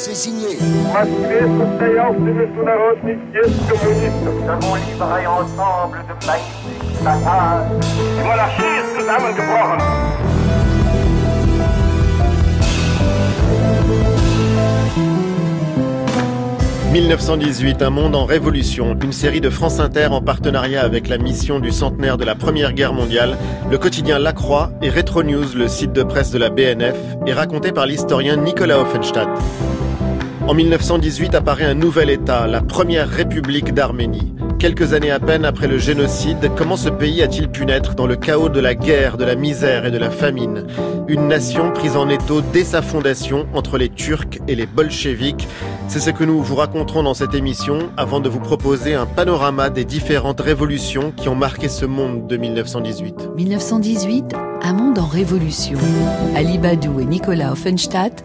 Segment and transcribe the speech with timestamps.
[0.00, 0.46] C'est signé.
[16.92, 21.58] «1918, un monde en révolution», une série de France Inter en partenariat avec la mission
[21.58, 23.36] du centenaire de la Première Guerre mondiale,
[23.68, 26.96] le quotidien La Croix et Retro News, le site de presse de la BNF,
[27.26, 29.28] est raconté par l'historien Nicolas Offenstadt.
[30.48, 34.32] En 1918 apparaît un nouvel État, la Première République d'Arménie.
[34.58, 38.16] Quelques années à peine après le génocide, comment ce pays a-t-il pu naître dans le
[38.16, 40.66] chaos de la guerre, de la misère et de la famine?
[41.06, 45.46] Une nation prise en étau dès sa fondation entre les Turcs et les bolcheviks.
[45.86, 49.68] C'est ce que nous vous raconterons dans cette émission avant de vous proposer un panorama
[49.68, 53.32] des différentes révolutions qui ont marqué ce monde de 1918.
[53.36, 55.78] 1918, un monde en révolution.
[56.34, 58.24] Ali Badou et Nicolas Offenstadt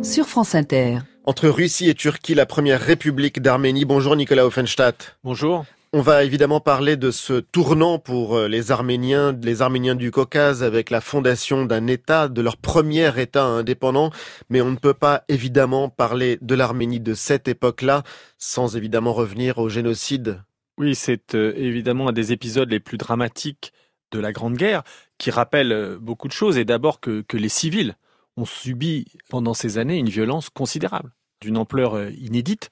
[0.00, 0.98] sur France Inter.
[1.28, 3.84] Entre Russie et Turquie, la première république d'Arménie.
[3.84, 5.18] Bonjour Nicolas Offenstadt.
[5.24, 5.64] Bonjour.
[5.92, 10.62] On va évidemment parler de ce tournant pour euh, les Arméniens, les Arméniens du Caucase,
[10.62, 14.12] avec la fondation d'un État, de leur premier État indépendant.
[14.50, 18.04] Mais on ne peut pas évidemment parler de l'Arménie de cette époque-là
[18.38, 20.42] sans évidemment revenir au génocide.
[20.78, 23.72] Oui, c'est euh, évidemment un des épisodes les plus dramatiques
[24.12, 24.84] de la Grande Guerre,
[25.18, 27.96] qui rappelle euh, beaucoup de choses, et d'abord que, que les civils
[28.36, 32.70] ont subi pendant ces années une violence considérable, d'une ampleur euh, inédite.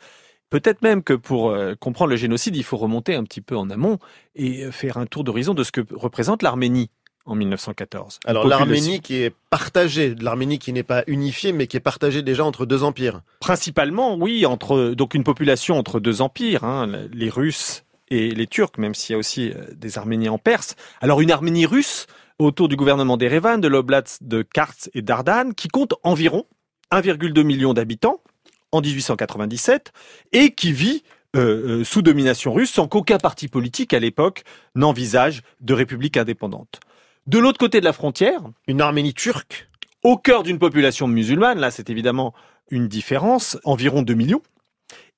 [0.50, 3.70] Peut-être même que pour euh, comprendre le génocide, il faut remonter un petit peu en
[3.70, 3.98] amont
[4.34, 6.90] et euh, faire un tour d'horizon de ce que représente l'Arménie
[7.26, 8.20] en 1914.
[8.24, 12.22] Une Alors l'Arménie qui est partagée, l'Arménie qui n'est pas unifiée mais qui est partagée
[12.22, 13.22] déjà entre deux empires.
[13.40, 18.72] Principalement, oui, entre donc une population entre deux empires, hein, les Russes et les Turcs,
[18.76, 20.76] même s'il y a aussi des Arméniens en Perse.
[21.00, 22.06] Alors une Arménie russe
[22.38, 26.44] autour du gouvernement d'Erevan, de l'Oblast de Kars et d'Ardan, qui compte environ
[26.92, 28.20] 1,2 million d'habitants
[28.74, 29.92] en 1897
[30.32, 31.04] et qui vit
[31.36, 34.42] euh, euh, sous domination russe sans qu'aucun parti politique à l'époque
[34.74, 36.80] n'envisage de république indépendante.
[37.26, 39.68] De l'autre côté de la frontière, Une Arménie turque
[40.02, 42.34] au cœur d'une population musulmane, là c'est évidemment
[42.70, 44.42] une différence, environ 2 millions.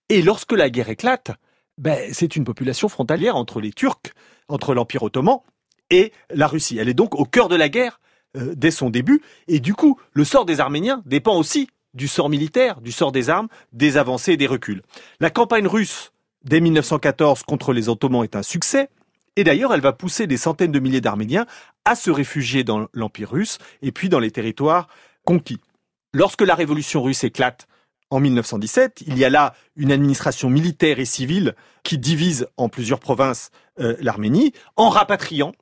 [0.08, 1.32] Et lorsque la guerre éclate,
[1.78, 4.12] ben, c'est une population frontalière entre les Turcs,
[4.48, 5.38] entre l'Empire ottoman
[5.90, 6.78] et la Russie.
[6.78, 8.00] Elle est donc au cœur de la guerre
[8.36, 9.22] euh, dès son début.
[9.48, 13.30] Et du coup, le sort des Arméniens dépend aussi du sort militaire, du sort des
[13.30, 14.82] armes, des avancées et des reculs.
[15.18, 16.12] La campagne russe
[16.44, 18.88] dès 1914 contre les Ottomans est un succès.
[19.34, 21.46] Et d'ailleurs, elle va pousser des centaines de milliers d'Arméniens
[21.84, 24.88] à se réfugier dans l'Empire russe et puis dans les territoires
[25.24, 25.60] conquis.
[26.12, 27.66] Lorsque la révolution russe éclate
[28.10, 33.00] en 1917, il y a là une administration militaire et civile qui divise en plusieurs
[33.00, 35.52] provinces euh, l'Arménie en rapatriant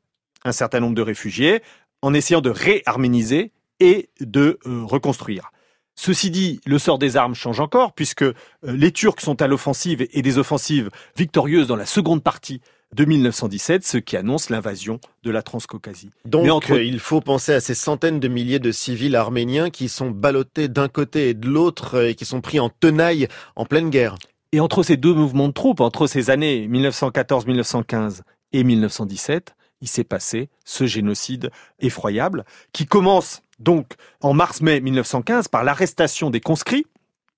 [0.45, 1.63] un certain nombre de réfugiés,
[2.03, 5.51] en essayant de réarméniser et de euh, reconstruire.
[5.97, 8.35] Ceci dit, le sort des armes change encore puisque euh,
[8.65, 12.61] les Turcs sont à l'offensive et des offensives victorieuses dans la seconde partie
[12.95, 16.11] de 1917, ce qui annonce l'invasion de la Transcaucasie.
[16.27, 19.89] Donc entre- euh, il faut penser à ces centaines de milliers de civils arméniens qui
[19.89, 23.27] sont ballottés d'un côté et de l'autre euh, et qui sont pris en tenaille
[23.57, 24.15] en pleine guerre.
[24.53, 28.21] Et entre ces deux mouvements de troupes, entre ces années 1914-1915
[28.53, 35.63] et 1917, il s'est passé ce génocide effroyable qui commence donc en mars-mai 1915 par
[35.63, 36.87] l'arrestation des conscrits,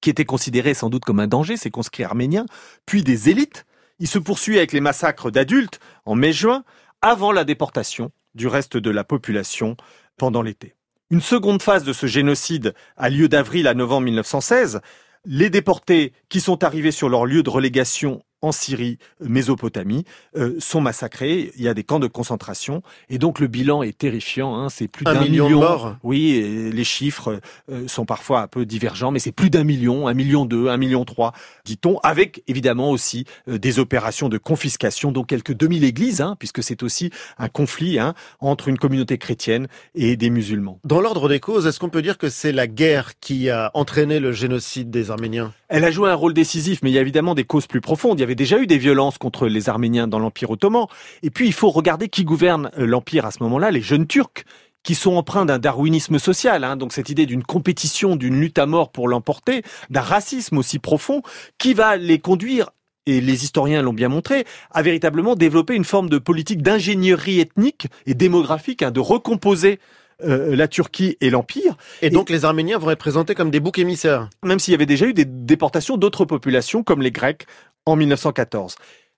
[0.00, 2.46] qui étaient considérés sans doute comme un danger, ces conscrits arméniens,
[2.86, 3.66] puis des élites.
[3.98, 6.62] Il se poursuit avec les massacres d'adultes en mai-juin,
[7.02, 9.76] avant la déportation du reste de la population
[10.16, 10.76] pendant l'été.
[11.10, 14.80] Une seconde phase de ce génocide a lieu d'avril à novembre 1916.
[15.24, 20.04] Les déportés qui sont arrivés sur leur lieu de relégation en Syrie, Mésopotamie,
[20.36, 21.52] euh, sont massacrés.
[21.56, 24.56] Il y a des camps de concentration et donc le bilan est terrifiant.
[24.56, 25.96] Hein, c'est plus Un d'un million de morts.
[26.02, 30.08] Oui, et les chiffres euh, sont parfois un peu divergents, mais c'est plus d'un million,
[30.08, 31.32] un million deux, un million trois,
[31.64, 36.62] dit-on, avec évidemment aussi euh, des opérations de confiscation, dont quelques 2000 églises, hein, puisque
[36.62, 40.80] c'est aussi un conflit hein, entre une communauté chrétienne et des musulmans.
[40.84, 44.20] Dans l'ordre des causes, est-ce qu'on peut dire que c'est la guerre qui a entraîné
[44.20, 45.52] le génocide des Arméniens?
[45.68, 48.18] Elle a joué un rôle décisif, mais il y a évidemment des causes plus profondes.
[48.18, 50.86] Il y avait déjà eu des violences contre les Arméniens dans l'Empire ottoman.
[51.22, 54.44] Et puis, il faut regarder qui gouverne euh, l'Empire à ce moment-là, les jeunes Turcs
[54.82, 58.66] qui sont empreints d'un darwinisme social, hein, donc cette idée d'une compétition, d'une lutte à
[58.66, 61.22] mort pour l'emporter, d'un racisme aussi profond,
[61.58, 62.70] qui va les conduire
[63.04, 67.88] et les historiens l'ont bien montré, à véritablement développer une forme de politique d'ingénierie ethnique
[68.06, 69.80] et démographique, hein, de recomposer
[70.24, 73.78] euh, la Turquie et l'Empire, Et donc les Arméniens vont être présentés comme des boucs
[73.78, 74.30] émissaires.
[74.42, 77.46] même s'il y avait déjà eu des déportations d'autres populations comme les Grecs
[77.86, 78.76] en 1914.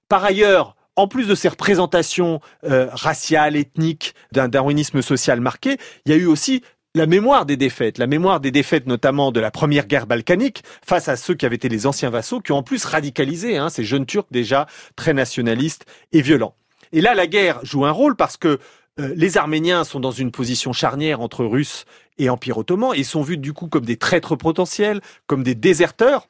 [0.09, 6.13] Par ailleurs, en plus de ces représentations euh, raciales, ethniques, d'un darwinisme social marqué, il
[6.13, 6.63] y a eu aussi
[6.95, 11.09] la mémoire des défaites, la mémoire des défaites notamment de la première guerre balkanique face
[11.09, 13.85] à ceux qui avaient été les anciens vassaux, qui ont en plus radicalisé hein, ces
[13.85, 14.67] jeunes Turcs déjà
[14.97, 16.55] très nationalistes et violents.
[16.93, 18.59] Et là, la guerre joue un rôle parce que
[18.99, 21.85] euh, les Arméniens sont dans une position charnière entre Russes
[22.19, 26.29] et Empire ottoman et sont vus du coup comme des traîtres potentiels, comme des déserteurs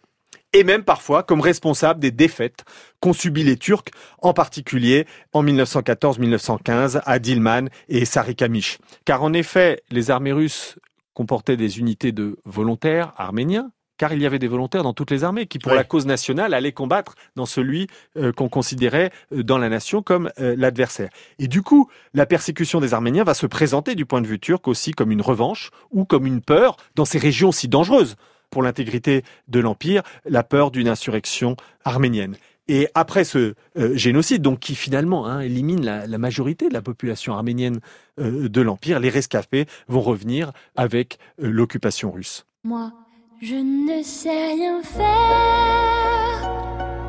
[0.53, 2.65] et même parfois comme responsables des défaites
[3.01, 3.85] qu'ont subies les Turcs,
[4.23, 8.79] en particulier en 1914-1915 à Dilman et Sarikamish.
[9.05, 10.79] Car en effet, les armées russes
[11.15, 15.25] comportaient des unités de volontaires arméniens, car il y avait des volontaires dans toutes les
[15.25, 19.59] armées qui, pour la cause nationale, allaient combattre dans celui euh, qu'on considérait euh, dans
[19.59, 21.11] la nation comme euh, l'adversaire.
[21.41, 24.69] Et du coup, la persécution des Arméniens va se présenter du point de vue turc
[24.69, 28.15] aussi comme une revanche ou comme une peur dans ces régions si dangereuses
[28.51, 32.37] pour l'intégrité de l'Empire, la peur d'une insurrection arménienne.
[32.69, 37.33] Et après ce euh, génocide, donc qui finalement hein, élimine la, majorité de la population
[37.33, 37.81] arménienne
[38.21, 42.45] euh, de l'Empire, les rescapés vont revenir avec euh, l'occupation russe.
[42.65, 42.93] Moi,
[43.41, 45.09] je ne sais rien faire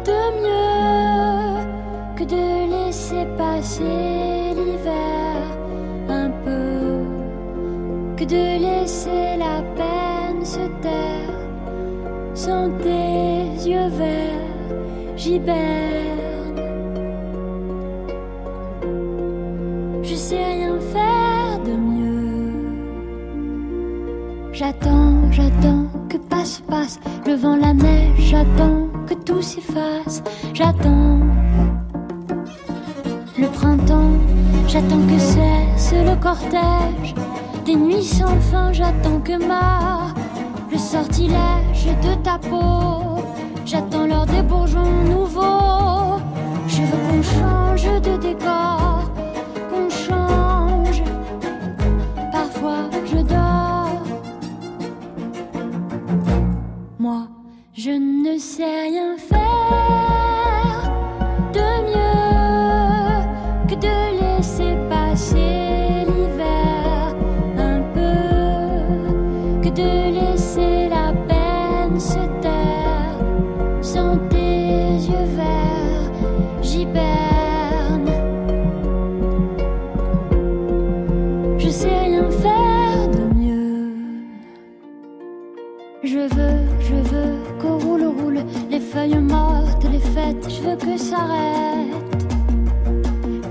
[0.06, 5.58] de mieux que de laisser passer l'hiver
[6.08, 7.04] un peu,
[8.16, 10.09] que de laisser la peine
[10.50, 11.36] se taire
[12.34, 14.76] sans tes yeux verts,
[15.16, 16.62] j'hiberne.
[20.02, 22.54] Je sais rien faire de mieux.
[24.52, 28.18] J'attends, j'attends que passe, passe le vent, la neige.
[28.18, 30.24] J'attends que tout s'efface.
[30.56, 31.20] J'attends
[33.38, 34.18] le printemps.
[34.68, 37.14] J'attends que cesse le cortège
[37.66, 38.74] des nuits sans fin.
[38.74, 40.10] J'attends que ma
[40.72, 43.24] le sortilège de ta peau.
[43.66, 46.20] J'attends l'heure des bourgeons nouveaux.
[46.68, 49.12] Je veux qu'on change de décor,
[49.70, 51.04] qu'on change.
[52.32, 54.04] Parfois je dors.
[57.00, 57.28] Moi,
[57.74, 59.39] je ne sais rien faire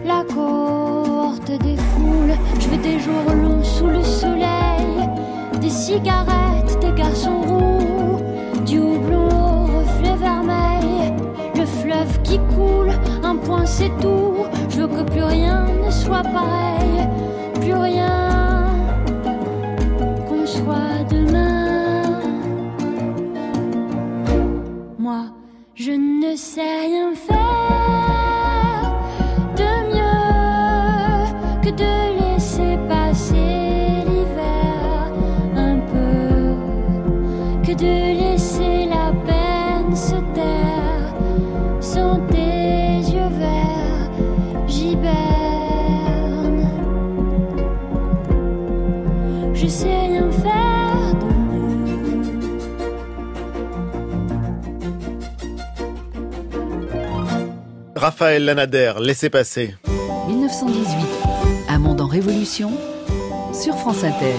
[0.04, 5.08] La cohorte des foules, je veux des jours longs sous le soleil,
[5.60, 11.12] des cigarettes, des garçons roux, du houblon au reflet vermeil,
[11.56, 12.92] le fleuve qui coule,
[13.24, 17.08] un point c'est tout, je veux que plus rien ne soit pareil,
[17.60, 18.68] plus rien
[20.28, 22.20] qu'on soit demain.
[24.96, 25.24] Moi,
[25.74, 27.37] je ne sais rien faire
[49.60, 52.28] Je sais rien faire de mieux.
[57.96, 59.74] Raphaël Lanader, laissez passer.
[60.28, 60.96] 1918,
[61.70, 62.70] un monde en révolution
[63.52, 64.36] sur France Inter.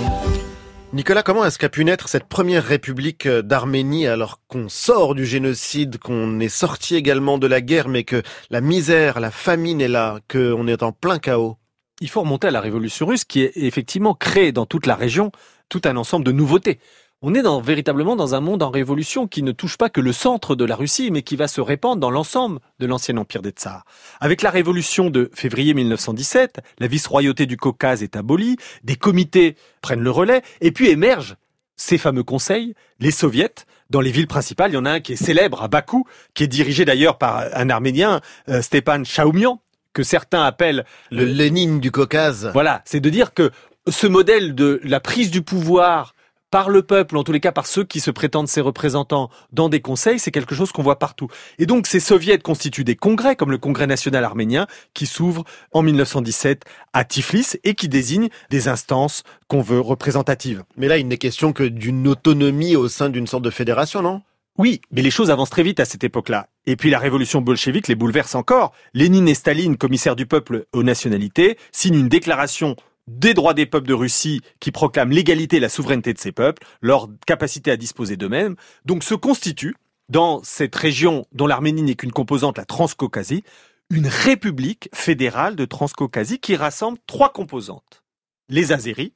[0.94, 5.26] Nicolas, comment est-ce qu'a pu naître cette première république euh, d'Arménie alors qu'on sort du
[5.26, 9.88] génocide, qu'on est sorti également de la guerre, mais que la misère, la famine est
[9.90, 11.59] là, qu'on est en plein chaos?
[12.02, 15.32] Il faut remonter à la révolution russe qui est effectivement créé dans toute la région
[15.68, 16.80] tout un ensemble de nouveautés.
[17.22, 20.56] On est véritablement dans un monde en révolution qui ne touche pas que le centre
[20.56, 23.84] de la Russie, mais qui va se répandre dans l'ensemble de l'ancien empire des Tsars.
[24.22, 30.00] Avec la révolution de février 1917, la vice-royauté du Caucase est abolie, des comités prennent
[30.00, 31.36] le relais, et puis émergent
[31.76, 34.72] ces fameux conseils, les soviets, dans les villes principales.
[34.72, 37.44] Il y en a un qui est célèbre à Bakou, qui est dirigé d'ailleurs par
[37.54, 39.62] un Arménien, euh, Stepan Chaoumian,
[39.94, 42.50] que certains appellent Le euh, Lénine du Caucase.
[42.54, 43.52] voilà, c'est de dire que
[43.88, 46.14] ce modèle de la prise du pouvoir
[46.52, 49.70] par le peuple, en tous les cas par ceux qui se prétendent ses représentants dans
[49.70, 51.28] des conseils, c'est quelque chose qu'on voit partout.
[51.60, 55.44] Et donc ces soviets constituent des congrès, comme le Congrès national arménien, qui s'ouvre
[55.74, 60.64] en 1917 à Tiflis et qui désigne des instances qu'on veut représentatives.
[60.76, 64.22] Mais là, il n'est question que d'une autonomie au sein d'une sorte de fédération, non?
[64.58, 66.48] Oui, mais les choses avancent très vite à cette époque-là.
[66.70, 68.74] Et puis la révolution bolchevique les bouleverse encore.
[68.94, 72.76] Lénine et Staline, commissaires du peuple aux nationalités, signent une déclaration
[73.08, 76.62] des droits des peuples de Russie qui proclament l'égalité et la souveraineté de ces peuples,
[76.82, 79.78] leur capacité à disposer d'eux-mêmes, donc se constitue,
[80.10, 83.44] dans cette région dont l'Arménie n'est qu'une composante, la Transcaucasie,
[83.90, 88.04] une république fédérale de Transcaucasie qui rassemble trois composantes.
[88.48, 89.14] Les Azéris,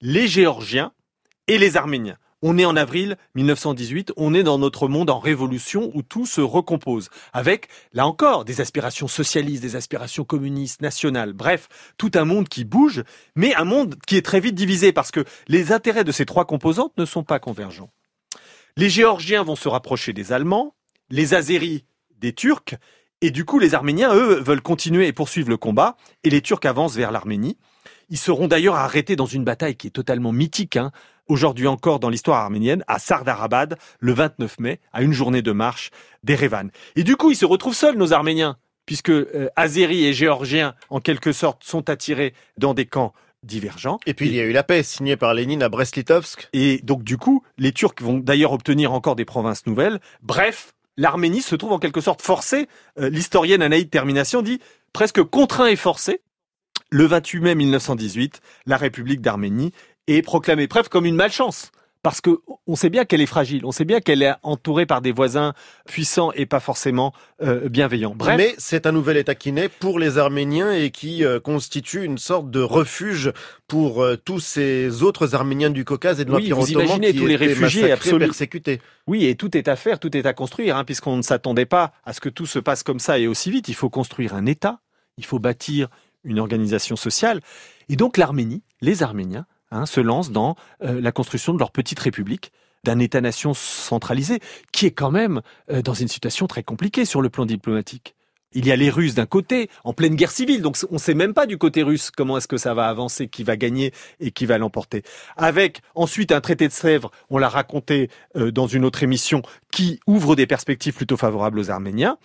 [0.00, 0.92] les Géorgiens
[1.48, 2.18] et les Arméniens.
[2.44, 6.40] On est en avril 1918, on est dans notre monde en révolution où tout se
[6.40, 11.68] recompose, avec, là encore, des aspirations socialistes, des aspirations communistes, nationales, bref,
[11.98, 13.04] tout un monde qui bouge,
[13.36, 16.44] mais un monde qui est très vite divisé parce que les intérêts de ces trois
[16.44, 17.92] composantes ne sont pas convergents.
[18.76, 20.74] Les Géorgiens vont se rapprocher des Allemands,
[21.10, 21.84] les Azéris
[22.18, 22.74] des Turcs,
[23.20, 26.64] et du coup les Arméniens, eux, veulent continuer et poursuivre le combat, et les Turcs
[26.64, 27.56] avancent vers l'Arménie.
[28.12, 30.92] Ils seront d'ailleurs arrêtés dans une bataille qui est totalement mythique, hein,
[31.28, 35.90] aujourd'hui encore dans l'histoire arménienne, à Sardarabad, le 29 mai, à une journée de marche
[36.22, 36.68] d'Erevan.
[36.94, 41.00] Et du coup, ils se retrouvent seuls, nos Arméniens, puisque euh, Azéris et Géorgiens, en
[41.00, 43.14] quelque sorte, sont attirés dans des camps
[43.44, 43.98] divergents.
[44.04, 46.50] Et puis il y a eu la paix signée par Lénine à Brest-Litovsk.
[46.52, 50.00] Et donc du coup, les Turcs vont d'ailleurs obtenir encore des provinces nouvelles.
[50.20, 52.68] Bref, l'Arménie se trouve en quelque sorte forcée.
[53.00, 54.60] Euh, l'historienne Anaïd Termination dit
[54.92, 56.20] presque contraint et forcé.
[56.94, 59.72] Le 28 mai 1918, la République d'Arménie
[60.08, 61.72] est proclamée presque comme une malchance
[62.02, 65.00] parce que on sait bien qu'elle est fragile, on sait bien qu'elle est entourée par
[65.00, 65.54] des voisins
[65.86, 68.12] puissants et pas forcément euh, bienveillants.
[68.14, 72.04] Bref, Mais c'est un nouvel État qui naît pour les Arméniens et qui euh, constitue
[72.04, 73.32] une sorte de refuge
[73.68, 77.12] pour euh, tous ces autres Arméniens du Caucase et de Oui, l'Empire vous ottoman imaginez
[77.12, 78.18] qui tous les réfugiés absolus.
[78.18, 78.82] persécutés.
[79.06, 81.94] oui, et tout est à faire, tout est à construire, hein, puisqu'on ne s'attendait pas
[82.04, 83.68] à ce que tout se passe comme ça et aussi vite.
[83.68, 84.80] Il faut construire un État,
[85.16, 85.88] il faut bâtir
[86.24, 87.40] une organisation sociale,
[87.88, 91.98] et donc l'Arménie, les Arméniens, hein, se lancent dans euh, la construction de leur petite
[91.98, 92.52] république
[92.84, 94.40] d'un État-nation centralisé,
[94.72, 98.14] qui est quand même euh, dans une situation très compliquée sur le plan diplomatique.
[98.54, 101.14] Il y a les Russes d'un côté, en pleine guerre civile, donc on ne sait
[101.14, 104.30] même pas du côté russe comment est-ce que ça va avancer, qui va gagner et
[104.30, 105.02] qui va l'emporter.
[105.36, 110.00] Avec ensuite un traité de Sèvres, on l'a raconté euh, dans une autre émission, qui
[110.06, 112.18] ouvre des perspectives plutôt favorables aux Arméniens.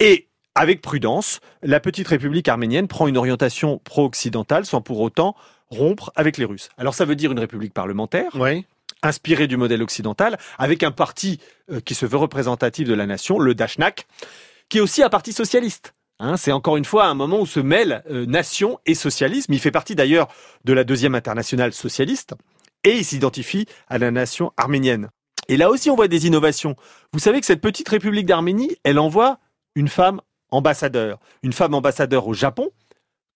[0.00, 0.27] Et
[0.58, 5.36] avec prudence, la petite République arménienne prend une orientation pro-occidentale sans pour autant
[5.70, 6.68] rompre avec les Russes.
[6.78, 8.66] Alors ça veut dire une république parlementaire, Oui.
[9.02, 11.38] inspiré du modèle occidental, avec un parti
[11.70, 14.08] euh, qui se veut représentatif de la nation, le Dashnak,
[14.68, 15.94] qui est aussi un parti socialiste.
[16.18, 19.52] Hein, c'est encore une fois un moment où se mêlent euh, nation et socialisme.
[19.52, 20.26] Il fait partie d'ailleurs
[20.64, 22.34] de la deuxième internationale socialiste
[22.82, 25.10] et il s'identifie à la nation arménienne.
[25.46, 26.74] Et là aussi, on voit des innovations.
[27.12, 29.38] Vous savez que cette petite république d'Arménie, elle envoie
[29.76, 32.70] une femme ambassadeur, une femme ambassadeur au Japon,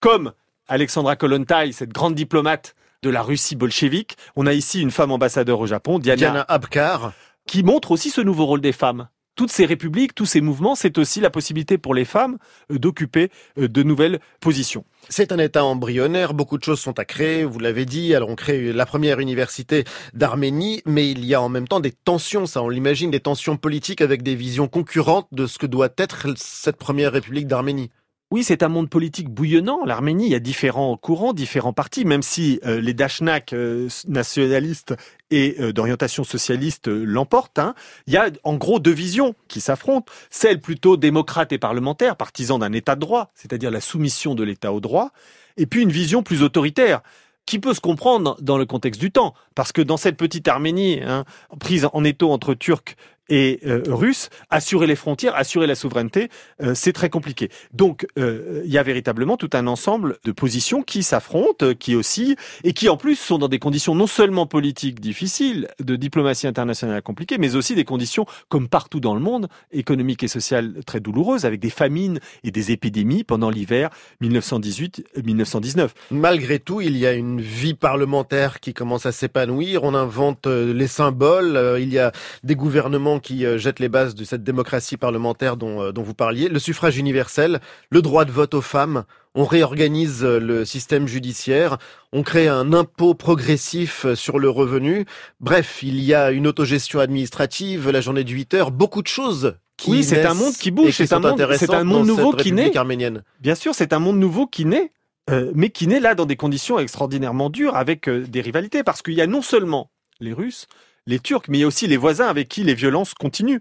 [0.00, 0.32] comme
[0.68, 4.16] Alexandra Kollontai, cette grande diplomate de la Russie bolchevique.
[4.36, 7.12] On a ici une femme ambassadeur au Japon, Diana, Diana Abkar.
[7.46, 9.08] qui montre aussi ce nouveau rôle des femmes.
[9.42, 12.38] Toutes ces républiques, tous ces mouvements, c'est aussi la possibilité pour les femmes
[12.70, 14.84] euh, d'occuper euh, de nouvelles positions.
[15.08, 18.36] C'est un État embryonnaire, beaucoup de choses sont à créer, vous l'avez dit, alors on
[18.36, 19.82] crée la première université
[20.14, 23.56] d'Arménie, mais il y a en même temps des tensions, ça on l'imagine, des tensions
[23.56, 27.90] politiques avec des visions concurrentes de ce que doit être cette première république d'Arménie.
[28.32, 29.84] Oui, c'est un monde politique bouillonnant.
[29.84, 34.94] L'Arménie, il y a différents courants, différents partis, même si euh, les Dashnak euh, nationalistes
[35.30, 37.58] et euh, d'orientation socialiste l'emportent.
[37.58, 37.74] hein.
[38.06, 40.10] Il y a en gros deux visions qui s'affrontent.
[40.30, 44.72] Celle plutôt démocrate et parlementaire, partisan d'un État de droit, c'est-à-dire la soumission de l'État
[44.72, 45.10] au droit,
[45.58, 47.02] et puis une vision plus autoritaire
[47.44, 51.00] qui peut se comprendre dans le contexte du temps, parce que dans cette petite Arménie,
[51.04, 51.26] hein,
[51.60, 52.96] prise en étau entre Turcs
[53.32, 56.28] et euh, Russes, assurer les frontières, assurer la souveraineté,
[56.62, 57.48] euh, c'est très compliqué.
[57.72, 62.36] Donc, euh, il y a véritablement tout un ensemble de positions qui s'affrontent, qui oscillent,
[62.62, 67.00] et qui en plus sont dans des conditions non seulement politiques difficiles, de diplomatie internationale
[67.00, 71.46] compliquée, mais aussi des conditions, comme partout dans le monde, économiques et sociales très douloureuses,
[71.46, 73.88] avec des famines et des épidémies pendant l'hiver
[74.20, 75.88] 1918-1919.
[76.10, 79.84] Malgré tout, il y a une vie parlementaire qui commence à s'épanouir.
[79.84, 81.78] On invente les symboles.
[81.80, 82.12] Il y a
[82.44, 86.12] des gouvernements qui euh, jettent les bases de cette démocratie parlementaire dont, euh, dont vous
[86.12, 86.48] parliez.
[86.48, 89.04] Le suffrage universel, le droit de vote aux femmes.
[89.34, 91.78] On réorganise euh, le système judiciaire.
[92.12, 95.06] On crée un impôt progressif sur le revenu.
[95.40, 99.54] Bref, il y a une autogestion administrative, la journée de 8 heures, beaucoup de choses.
[99.76, 102.76] Qui Oui, c'est un monde qui bouge, c'est un un monde nouveau qui naît.
[102.76, 103.24] arménienne.
[103.40, 104.92] Bien sûr, c'est un monde nouveau qui naît,
[105.30, 109.02] euh, mais qui naît là dans des conditions extraordinairement dures avec euh, des rivalités, parce
[109.02, 110.66] qu'il y a non seulement les Russes,
[111.06, 113.60] les Turcs, mais il y a aussi les voisins avec qui les violences continuent,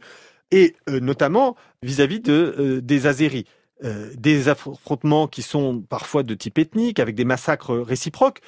[0.51, 3.45] et euh, notamment vis-à-vis euh, des Azéris.
[3.83, 8.41] Euh, des affrontements qui sont parfois de type ethnique, avec des massacres réciproques,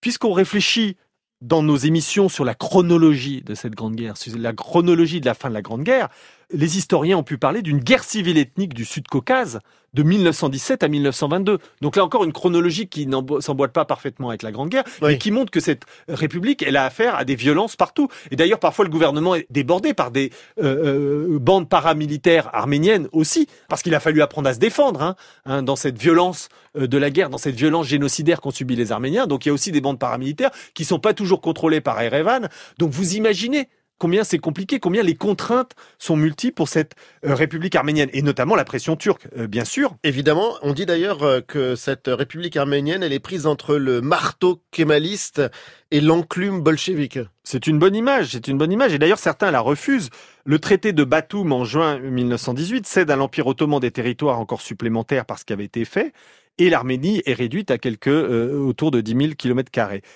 [0.00, 0.96] puisqu'on réfléchit
[1.40, 5.34] dans nos émissions sur la chronologie de cette Grande Guerre, sur la chronologie de la
[5.34, 6.08] fin de la Grande Guerre,
[6.52, 9.60] les historiens ont pu parler d'une guerre civile ethnique du Sud-Caucase
[9.94, 11.58] de 1917 à 1922.
[11.80, 13.08] Donc là encore une chronologie qui
[13.40, 16.84] s'emboîte pas parfaitement avec la Grande Guerre, mais qui montre que cette république, elle a
[16.84, 18.08] affaire à des violences partout.
[18.30, 20.30] Et d'ailleurs, parfois, le gouvernement est débordé par des
[20.62, 25.16] euh, euh, bandes paramilitaires arméniennes aussi, parce qu'il a fallu apprendre à se défendre hein,
[25.46, 28.92] hein, dans cette violence euh, de la guerre, dans cette violence génocidaire qu'ont subi les
[28.92, 29.26] Arméniens.
[29.26, 32.48] Donc il y a aussi des bandes paramilitaires qui sont pas toujours contrôlées par Erevan.
[32.78, 37.74] Donc vous imaginez combien c'est compliqué, combien les contraintes sont multiples pour cette euh, République
[37.74, 39.96] arménienne, et notamment la pression turque, euh, bien sûr.
[40.04, 44.62] Évidemment, on dit d'ailleurs euh, que cette République arménienne, elle est prise entre le marteau
[44.70, 45.42] kémaliste
[45.90, 47.18] et l'enclume bolchevique.
[47.44, 50.10] C'est une bonne image, c'est une bonne image, et d'ailleurs certains la refusent.
[50.44, 55.24] Le traité de Batoum en juin 1918 cède à l'Empire ottoman des territoires encore supplémentaires
[55.24, 56.12] par ce qui avait été fait,
[56.58, 59.70] et l'Arménie est réduite à quelques autour de 10 000 km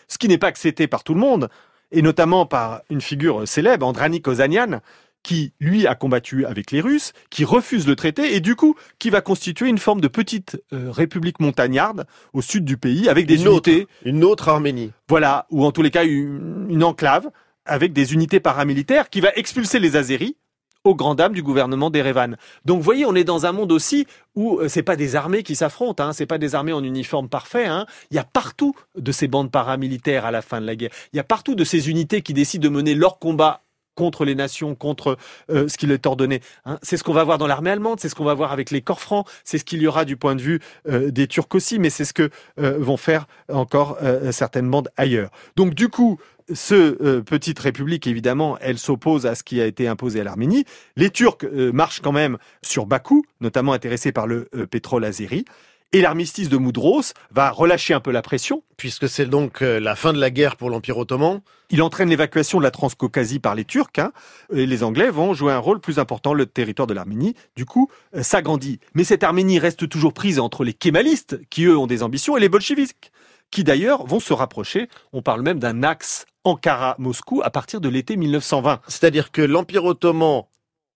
[0.09, 1.49] Ce qui n'est pas accepté par tout le monde
[1.93, 4.81] et notamment par une figure célèbre, Andranik Ozanian,
[5.23, 9.11] qui, lui, a combattu avec les Russes, qui refuse le traité et du coup, qui
[9.11, 13.43] va constituer une forme de petite euh, république montagnarde au sud du pays avec des
[13.43, 13.83] une unités.
[13.83, 14.93] Autre, une autre Arménie.
[15.09, 17.31] Voilà, ou en tous les cas une, une enclave
[17.67, 20.37] avec des unités paramilitaires qui va expulser les Azéris
[20.85, 22.37] aux grandes dames du gouvernement d'Erevan.
[22.65, 25.43] Donc vous voyez, on est dans un monde aussi où euh, c'est pas des armées
[25.43, 27.67] qui s'affrontent, hein, c'est pas des armées en uniforme parfait.
[27.67, 27.87] Hein.
[28.11, 30.91] Il y a partout de ces bandes paramilitaires à la fin de la guerre.
[31.13, 33.61] Il y a partout de ces unités qui décident de mener leur combat
[33.95, 35.19] contre les nations, contre
[35.51, 36.41] euh, ce qui leur est ordonné.
[36.65, 36.79] Hein.
[36.83, 38.81] C'est ce qu'on va voir dans l'armée allemande, c'est ce qu'on va voir avec les
[38.81, 41.79] corps francs, c'est ce qu'il y aura du point de vue euh, des Turcs aussi,
[41.79, 43.99] mais c'est ce que vont faire encore
[44.31, 45.31] certaines bandes ailleurs.
[45.57, 46.19] Donc du coup,
[46.53, 50.65] ce euh, petite république, évidemment, elle s'oppose à ce qui a été imposé à l'Arménie.
[50.97, 55.45] Les Turcs euh, marchent quand même sur Bakou, notamment intéressés par le euh, pétrole azéri.
[55.93, 58.63] Et l'armistice de Moudros va relâcher un peu la pression.
[58.77, 61.41] Puisque c'est donc la fin de la guerre pour l'Empire ottoman.
[61.69, 63.99] Il entraîne l'évacuation de la Transcaucasie par les Turcs.
[63.99, 64.13] Hein,
[64.53, 66.33] et les Anglais vont jouer un rôle plus important.
[66.33, 67.91] Le territoire de l'Arménie, du coup,
[68.21, 68.79] s'agrandit.
[68.95, 72.41] Mais cette Arménie reste toujours prise entre les kémalistes, qui eux ont des ambitions, et
[72.41, 73.11] les bolcheviks
[73.51, 74.89] qui d'ailleurs vont se rapprocher.
[75.13, 78.81] On parle même d'un axe Ankara-Moscou à partir de l'été 1920.
[78.89, 80.45] C'est-à-dire que l'Empire ottoman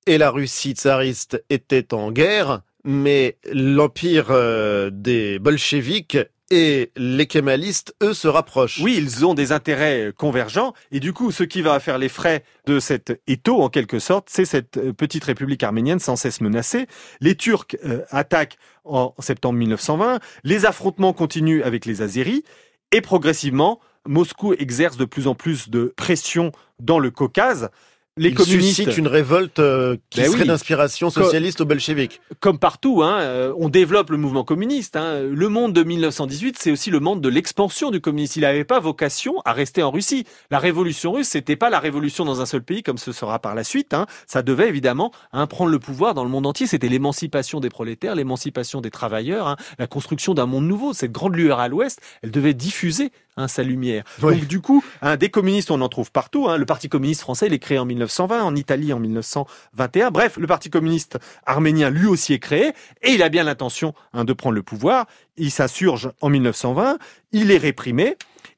[0.06, 6.18] et la Russie tsariste étaient en guerre, mais l'empire euh, des bolcheviks
[6.50, 8.80] et les kémalistes, eux, se rapprochent.
[8.82, 12.44] Oui, ils ont des intérêts convergents, et du coup, ce qui va faire les frais
[12.66, 16.86] de cet étau, en quelque sorte, c'est cette euh, petite république arménienne sans cesse menacée.
[17.20, 22.44] Les Turcs euh, attaquent en septembre 1920, les affrontements continuent avec les Azéris,
[22.92, 27.70] et progressivement, Moscou exerce de plus en plus de pression dans le Caucase
[28.16, 32.20] les Il communistes une révolte euh, qui ben serait d'inspiration socialiste ou bolchevique.
[32.38, 34.94] Comme partout, hein, euh, on développe le mouvement communiste.
[34.94, 35.22] Hein.
[35.22, 38.38] Le monde de 1918, c'est aussi le monde de l'expansion du communisme.
[38.38, 40.26] Il n'avait pas vocation à rester en Russie.
[40.52, 43.56] La révolution russe, c'était pas la révolution dans un seul pays comme ce sera par
[43.56, 43.94] la suite.
[43.94, 44.06] Hein.
[44.28, 45.10] Ça devait évidemment
[45.48, 46.68] prendre le pouvoir dans le monde entier.
[46.68, 50.92] C'était l'émancipation des prolétaires, l'émancipation des travailleurs, la construction d'un monde nouveau.
[50.92, 53.10] Cette grande lueur à l'Ouest, elle devait diffuser
[53.48, 54.04] sa lumière.
[54.20, 54.84] Donc du coup,
[55.18, 56.48] des communistes, on en trouve partout.
[56.56, 60.10] Le Parti communiste français, il est créé en 19 1920, en Italie en 1921.
[60.10, 64.24] Bref, le Parti communiste arménien lui aussi est créé et il a bien l'intention hein,
[64.24, 65.06] de prendre le pouvoir.
[65.36, 66.98] Il s'insurge en 1920,
[67.32, 68.16] il est réprimé.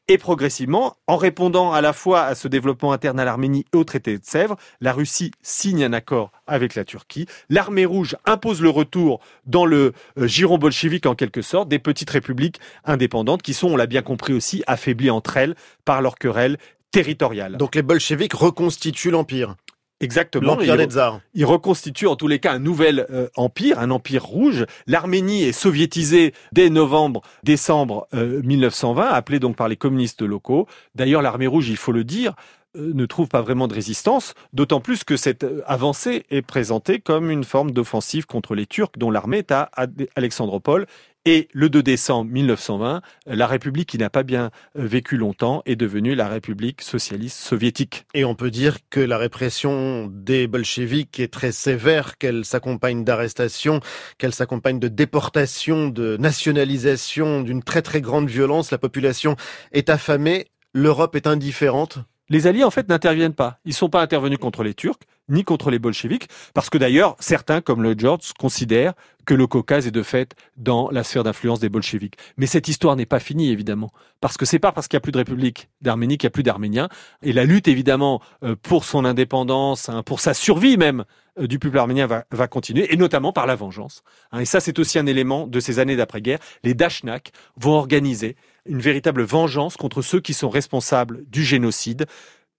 [0.09, 3.83] Et progressivement, en répondant à la fois à ce développement interne à l'Arménie et au
[3.83, 7.27] traité de Sèvres, la Russie signe un accord avec la Turquie.
[7.49, 12.11] L'armée rouge impose le retour dans le euh, giron bolchevique en quelque sorte des petites
[12.11, 16.59] républiques indépendantes qui sont, on l'a bien compris aussi, affaiblies entre elles par leurs querelles
[17.03, 17.57] territoriale.
[17.57, 19.55] Donc les bolcheviks reconstituent l'empire.
[20.01, 20.55] Exactement.
[20.55, 21.21] L'empire des tsars.
[21.35, 24.67] Ils reconstituent en tous les cas un nouvel euh, empire, un empire rouge.
[24.87, 30.67] L'Arménie est soviétisée dès novembre, décembre 1920, euh, appelée donc par les communistes locaux.
[30.95, 32.35] D'ailleurs, l'armée rouge, il faut le dire,
[32.77, 37.31] euh, ne trouve pas vraiment de résistance, d'autant plus que cette avancée est présentée comme
[37.31, 39.71] une forme d'offensive contre les Turcs dont l'armée est à
[40.15, 40.87] Alexandropol
[41.27, 45.75] et le 2 décembre 1920, la République qui n'a pas bien euh, vécu longtemps est
[45.75, 48.07] devenue la République socialiste soviétique.
[48.15, 53.81] Et on peut dire que la répression des bolcheviks est très sévère, qu'elle s'accompagne d'arrestations,
[54.19, 58.71] qu'elle s'accompagne de déportations, de nationalisation, d'une très très grande violence.
[58.71, 59.35] La population
[59.73, 61.99] est affamée, l'Europe est indifférente.
[62.29, 63.59] Les Alliés, en fait, n'interviennent pas.
[63.65, 67.17] Ils ne sont pas intervenus contre les Turcs, ni contre les bolcheviks, parce que d'ailleurs,
[67.19, 71.59] certains, comme le George, considèrent que le Caucase est de fait dans la sphère d'influence
[71.59, 72.17] des bolcheviks.
[72.37, 75.03] Mais cette histoire n'est pas finie, évidemment, parce que c'est pas parce qu'il n'y a
[75.03, 76.89] plus de république d'Arménie qu'il n'y a plus d'Arméniens.
[77.23, 81.05] Et la lutte, évidemment, euh, pour son indépendance, hein, pour sa survie même,
[81.39, 84.03] euh, du peuple arménien va, continuer, et notamment par la vengeance.
[84.33, 84.41] Hein.
[84.41, 86.39] Et ça, c'est aussi un élément de ces années d'après-guerre.
[86.63, 92.07] Les Dashnak vont organiser une véritable vengeance contre ceux qui sont responsables du génocide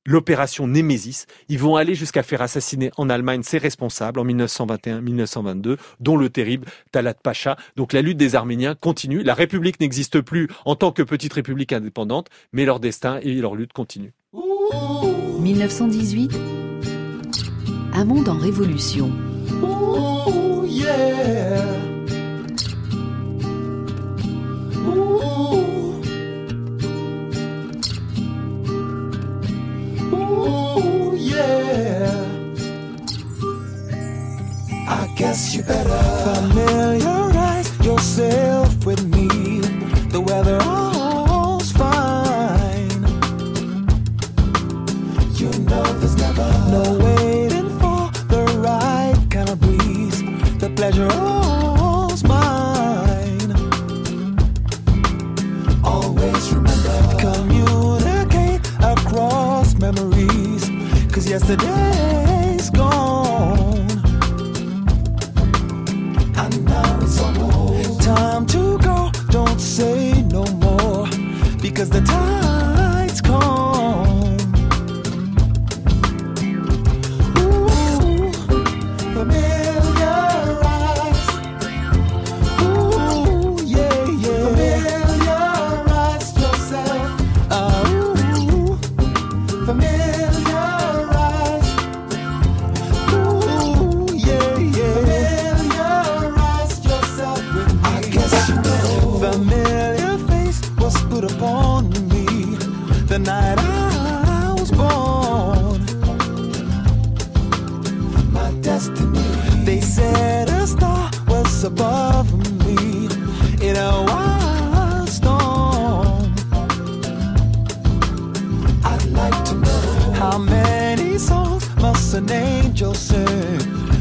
[0.08, 1.28] l'opération Némésis.
[1.50, 6.66] Ils vont aller jusqu'à faire assassiner en Allemagne ses responsables en 1921-1922, dont le terrible
[6.92, 7.58] Talat Pacha.
[7.76, 9.22] Donc la lutte des Arméniens continue.
[9.22, 13.54] La République n'existe plus en tant que petite République indépendante, mais leur destin et leur
[13.54, 14.14] lutte continuent.
[15.40, 16.32] 1918
[17.94, 19.12] Un monde en révolution.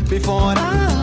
[0.09, 0.96] before I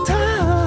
[0.00, 0.63] 他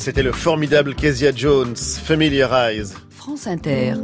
[0.00, 2.96] C'était le formidable Kezia Jones, Familiarize.
[3.10, 3.96] France Inter.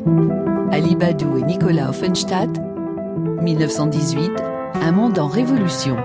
[0.71, 2.51] Ali Badou et Nicolas Offenstadt.
[3.41, 4.31] 1918.
[4.75, 5.97] Un monde en révolution.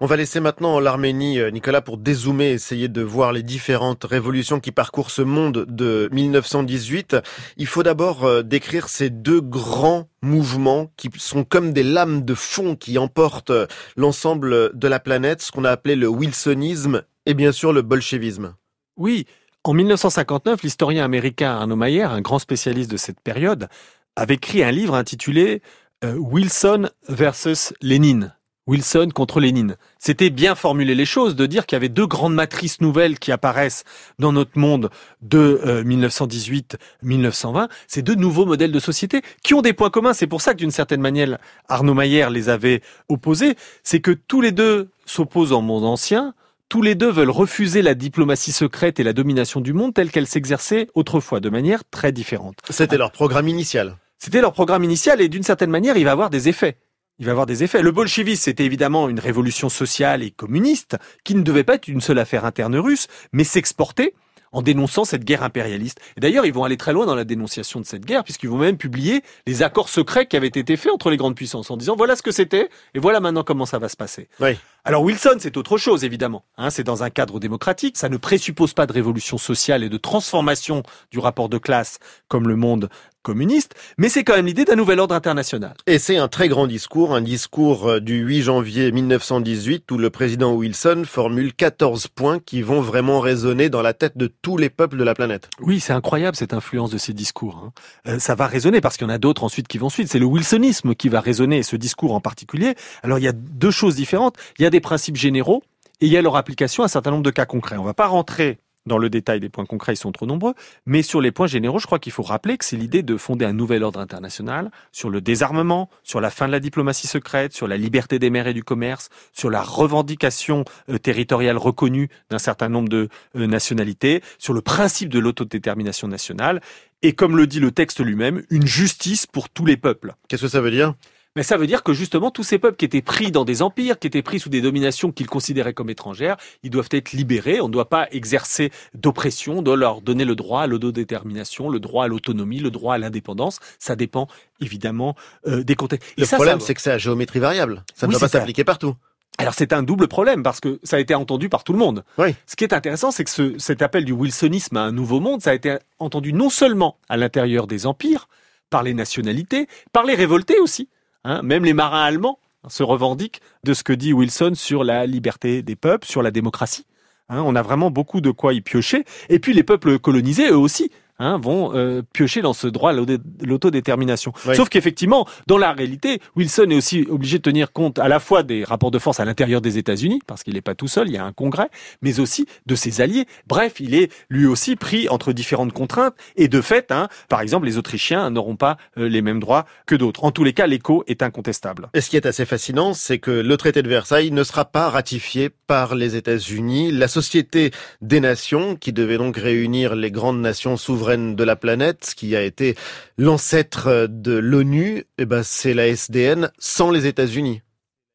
[0.00, 4.58] On va laisser maintenant l'Arménie, euh, Nicolas, pour dézoomer, essayer de voir les différentes révolutions
[4.58, 7.18] qui parcourent ce monde de 1918.
[7.56, 12.34] Il faut d'abord euh, décrire ces deux grands mouvements qui sont comme des lames de
[12.34, 17.34] fond qui emportent euh, l'ensemble de la planète, ce qu'on a appelé le wilsonisme et
[17.34, 18.54] bien sûr le bolchevisme.
[18.98, 19.26] Oui,
[19.62, 23.68] en 1959, l'historien américain Arnaud Mayer, un grand spécialiste de cette période,
[24.16, 25.62] avait écrit un livre intitulé
[26.02, 28.34] euh, Wilson versus Lénine.
[28.66, 29.76] Wilson contre Lénine.
[30.00, 33.30] C'était bien formuler les choses, de dire qu'il y avait deux grandes matrices nouvelles qui
[33.30, 33.84] apparaissent
[34.18, 34.90] dans notre monde
[35.22, 37.68] de euh, 1918-1920.
[37.86, 40.12] Ces deux nouveaux modèles de société qui ont des points communs.
[40.12, 43.54] C'est pour ça que d'une certaine manière, Arnaud Mayer les avait opposés.
[43.84, 46.34] C'est que tous les deux s'opposent en monde ancien,
[46.68, 50.26] tous les deux veulent refuser la diplomatie secrète et la domination du monde telle qu'elle
[50.26, 52.58] s'exerçait autrefois, de manière très différente.
[52.68, 53.96] C'était leur programme initial.
[54.18, 56.76] C'était leur programme initial et d'une certaine manière, il va avoir des effets.
[57.18, 57.82] il va avoir des effets.
[57.82, 62.00] Le bolchevisme, c'était évidemment une révolution sociale et communiste qui ne devait pas être une
[62.00, 64.14] seule affaire interne russe, mais s'exporter
[64.52, 66.00] en dénonçant cette guerre impérialiste.
[66.16, 68.58] Et d'ailleurs, ils vont aller très loin dans la dénonciation de cette guerre, puisqu'ils vont
[68.58, 71.96] même publier les accords secrets qui avaient été faits entre les grandes puissances, en disant
[71.96, 74.28] voilà ce que c'était, et voilà maintenant comment ça va se passer.
[74.40, 74.58] Oui.
[74.88, 76.46] Alors Wilson, c'est autre chose, évidemment.
[76.56, 79.98] Hein, c'est dans un cadre démocratique, ça ne présuppose pas de révolution sociale et de
[79.98, 82.88] transformation du rapport de classe comme le monde
[83.22, 85.74] communiste, mais c'est quand même l'idée d'un nouvel ordre international.
[85.86, 90.08] Et c'est un très grand discours, un discours euh, du 8 janvier 1918 où le
[90.08, 94.70] président Wilson formule 14 points qui vont vraiment résonner dans la tête de tous les
[94.70, 95.50] peuples de la planète.
[95.60, 97.62] Oui, c'est incroyable cette influence de ces discours.
[97.66, 97.72] hein.
[98.06, 100.08] Euh, ça va résonner parce qu'il y en a d'autres ensuite qui vont suivre.
[100.10, 102.76] C'est le wilsonisme qui va résonner, et ce discours en particulier.
[103.02, 104.36] Alors il y a deux choses différentes.
[104.58, 105.62] Il y a des principes généraux
[106.00, 107.76] et il y a leur application à un certain nombre de cas concrets.
[107.76, 110.54] On va pas rentrer dans le détail des points concrets, ils sont trop nombreux,
[110.86, 113.44] mais sur les points généraux, je crois qu'il faut rappeler que c'est l'idée de fonder
[113.44, 117.68] un nouvel ordre international sur le désarmement, sur la fin de la diplomatie secrète, sur
[117.68, 122.68] la liberté des mers et du commerce, sur la revendication euh, territoriale reconnue d'un certain
[122.68, 126.60] nombre de euh, nationalités, sur le principe de l'autodétermination nationale,
[127.02, 130.14] et comme le dit le texte lui-même, une justice pour tous les peuples.
[130.28, 130.94] Qu'est-ce que ça veut dire?
[131.36, 133.98] Mais ça veut dire que justement tous ces peuples qui étaient pris dans des empires,
[133.98, 137.60] qui étaient pris sous des dominations qu'ils considéraient comme étrangères, ils doivent être libérés.
[137.60, 141.80] On ne doit pas exercer d'oppression, on doit leur donner le droit à l'autodétermination, le
[141.80, 143.60] droit à l'autonomie, le droit à l'indépendance.
[143.78, 144.26] Ça dépend
[144.60, 145.14] évidemment
[145.46, 146.08] euh, des contextes.
[146.16, 147.84] Et Le ça, problème, ça- c'est que c'est à géométrie variable.
[147.94, 148.94] Ça ne Oui, va pas s'appliquer partout.
[149.40, 152.02] Alors c'est un double problème parce que ça a été entendu par tout le monde.
[152.16, 152.34] Oui.
[152.46, 155.42] Ce qui est intéressant, c'est que ce- cet appel du wilsonisme à un nouveau monde,
[155.42, 158.28] ça a été entendu non seulement à l'intérieur des empires,
[158.70, 160.88] par les nationalités, par les révoltés aussi.
[161.24, 161.42] Hein.
[161.42, 165.76] Même les marins allemands se revendiquent de ce que dit Wilson sur la liberté des
[165.76, 166.86] peuples, sur la démocratie.
[167.28, 167.42] hein.
[167.44, 169.04] on a vraiment beaucoup de quoi y piocher.
[169.28, 170.90] Et puis les peuples colonisés, eux aussi.
[171.18, 172.94] Hein, vont euh, piocher dans ce droit à
[173.42, 174.32] l'autodétermination.
[174.46, 174.56] Oui.
[174.56, 178.42] Sauf qu'effectivement, dans la réalité, Wilson est aussi obligé de tenir compte à la fois
[178.42, 181.14] des rapports de force à l'intérieur des États-Unis, parce qu'il n'est pas tout seul, il
[181.14, 181.68] y a un congrès,
[182.02, 183.26] mais aussi de ses alliés.
[183.46, 187.66] Bref, il est lui aussi pris entre différentes contraintes, et de fait, hein, par exemple,
[187.66, 190.24] les Autrichiens n'auront pas euh, les mêmes droits que d'autres.
[190.24, 191.88] En tous les cas, l'écho est incontestable.
[191.94, 194.88] Et ce qui est assez fascinant, c'est que le traité de Versailles ne sera pas
[194.88, 196.92] ratifié par les États-Unis.
[196.92, 202.14] La Société des Nations, qui devait donc réunir les grandes nations souveraines de la planète,
[202.16, 202.76] qui a été
[203.16, 207.62] l'ancêtre de l'ONU, eh ben, c'est la SDN sans les États-Unis.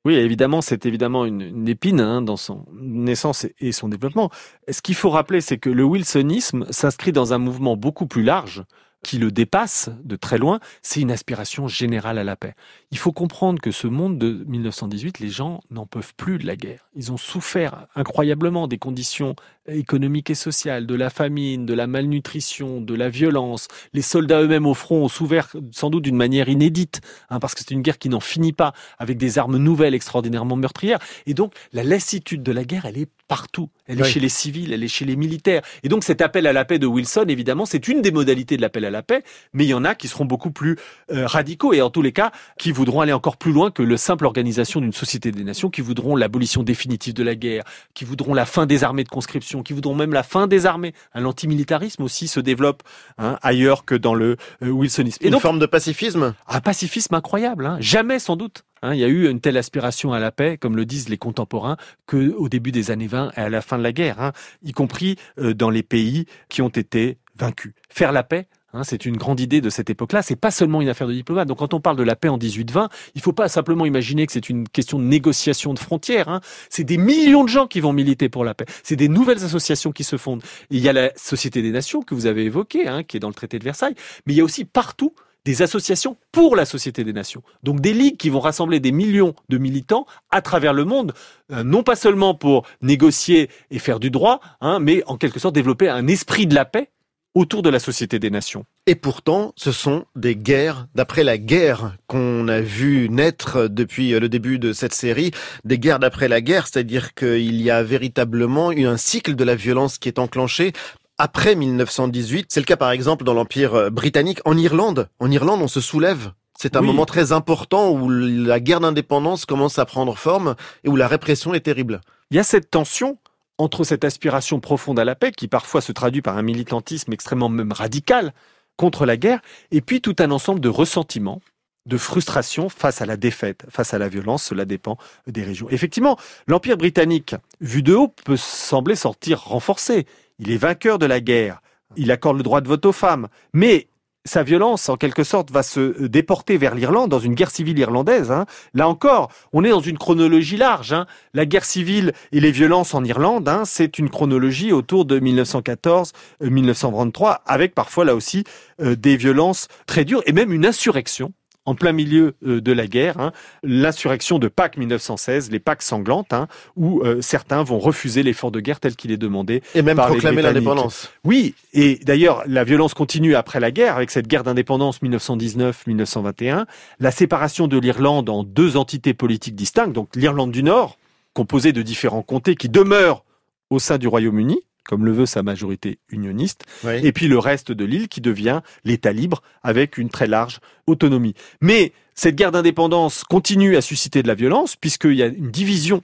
[0.06, 4.30] Oui, évidemment, c'est évidemment une, épine hein, dans son naissance et son développement.
[4.70, 8.64] Ce qu'il faut rappeler, c'est que le wilsonisme s'inscrit dans un mouvement beaucoup plus large
[9.02, 12.56] qui le dépasse de très loin, c'est une aspiration générale à la paix.
[12.92, 16.56] Il faut comprendre que ce monde de 1918, les gens n'en peuvent plus de la
[16.56, 16.90] guerre.
[16.96, 19.36] Ils ont souffert incroyablement des conditions
[19.68, 23.68] économiques et sociales, de la famine, de la malnutrition, de la violence.
[23.94, 27.62] Les soldats eux-mêmes au front ont souffert sans doute d'une manière inédite, hein, parce que
[27.62, 31.00] c'est une guerre qui n'en finit pas, avec des armes nouvelles extraordinairement meurtrières.
[31.26, 33.70] Et donc, la lassitude de la guerre, elle est partout.
[33.88, 35.62] Elle est chez les civils, elle est chez les militaires.
[35.84, 38.62] Et donc, cet appel à la paix de Wilson, évidemment, c'est une des modalités de
[38.62, 39.24] l'appel à la paix,
[39.54, 40.78] mais il y en a qui seront beaucoup plus
[41.12, 43.98] euh, radicaux et en tous les cas, qui voudront aller encore plus loin que le
[43.98, 48.34] simple organisation d'une société des nations, qui voudront l'abolition définitive de la guerre, qui voudront
[48.34, 50.94] la fin des armées de conscription, qui voudront même la fin des armées.
[51.14, 52.82] L'antimilitarisme aussi se développe
[53.18, 55.20] hein, ailleurs que dans le euh, wilsonisme.
[55.22, 56.34] Et Une donc, forme de pacifisme?
[56.48, 57.78] un pacifisme incroyable, hein.
[57.80, 58.64] jamais sans doute.
[58.82, 58.94] hein.
[58.94, 61.78] il y a eu une telle aspiration à la paix, comme le disent les contemporains,
[62.08, 64.32] que au début des années 20 et à la fin de la guerre, hein,
[64.64, 67.74] y compris euh, dans les pays qui ont été vaincus.
[67.90, 68.48] Faire la paix.
[68.74, 70.22] Hein, c'est une grande idée de cette époque-là.
[70.22, 71.48] C'est pas seulement une affaire de diplomate.
[71.48, 74.34] Donc, quand on parle de la paix en 1820, il faut pas simplement imaginer que
[74.34, 76.30] c'est une question de négociation de frontières.
[76.30, 76.42] hein.
[76.70, 78.66] C'est des millions de gens qui vont militer pour la paix.
[78.84, 80.44] C'est des nouvelles associations qui se fondent.
[80.70, 83.28] Il y a la Société des Nations que vous avez évoquée, hein, qui est dans
[83.30, 85.14] le traité de Versailles, mais il y a aussi partout
[85.46, 87.44] des associations pour la Société des Nations.
[87.64, 91.14] Donc des ligues qui vont rassembler des millions de militants à travers le monde,
[91.52, 94.40] euh, non pas seulement pour négocier et faire du droit,
[94.80, 96.90] mais en quelque sorte développer un esprit de la paix
[97.36, 98.66] autour de la Société des Nations.
[98.86, 104.30] Et pourtant, ce sont des guerres, d'après la guerre qu'on a vu naître depuis le
[104.30, 105.32] début de cette série,
[105.64, 109.56] des guerres d'après la guerre, c'est-à-dire qu'il y a véritablement eu un cycle de la
[109.56, 110.74] violence qui est enclenché
[111.18, 112.48] après 1918.
[112.50, 115.08] C'est le cas par exemple dans l'Empire euh, britannique, en Irlande.
[115.20, 116.32] En Irlande, on se soulève.
[116.60, 116.88] C'est un Oui.
[116.88, 121.54] moment très important où la guerre d'indépendance commence à prendre forme et où la répression
[121.54, 122.02] est terrible.
[122.32, 123.18] Il y a cette tension
[123.58, 127.50] entre cette aspiration profonde à la paix, qui parfois se traduit par un militantisme extrêmement
[127.50, 128.34] même radical
[128.78, 131.42] contre la guerre, et puis tout un ensemble de ressentiments,
[131.86, 135.70] de frustration face à la défaite, face à la violence, cela dépend des régions.
[135.70, 140.08] Effectivement, l'Empire britannique, vu de haut, peut sembler sortir renforcé.
[140.40, 141.62] Il est vainqueur de la guerre,
[141.96, 143.88] il accorde le droit de vote aux femmes, mais
[144.26, 148.32] sa violence, en quelque sorte, va se déporter vers l'Irlande dans une guerre civile irlandaise.
[148.32, 148.46] hein.
[148.74, 150.94] Là encore, on est dans une chronologie large.
[150.94, 151.08] hein.
[151.34, 157.40] La guerre civile et les violences en Irlande, hein, c'est une chronologie autour de 1914-1923,
[157.46, 158.46] avec parfois là aussi
[158.82, 161.34] euh, des violences très dures et même une insurrection
[161.66, 163.32] en plein milieu euh, de la guerre, hein,
[163.64, 168.60] l'insurrection de Pâques 1916, les Pâques sanglantes, hein, où euh, certains vont refuser l'effort de
[168.60, 171.12] guerre tel qu'il est demandé Et même par proclamer l'indépendance.
[171.24, 176.66] Oui, et d'ailleurs, la violence continue après la guerre, avec cette guerre d'indépendance 1919-1921,
[177.00, 180.98] la séparation de l'Irlande en deux entités politiques distinctes, donc l'Irlande du Nord,
[181.34, 183.24] composée de différents comtés qui demeurent
[183.70, 187.00] au sein du Royaume-Uni, comme le veut sa majorité unioniste, Oui.
[187.04, 191.34] et puis le reste de l'île qui devient l'État libre avec une très large autonomie.
[191.62, 196.02] Mais cette guerre d'indépendance continue à susciter de la violence puisqu'il y a une division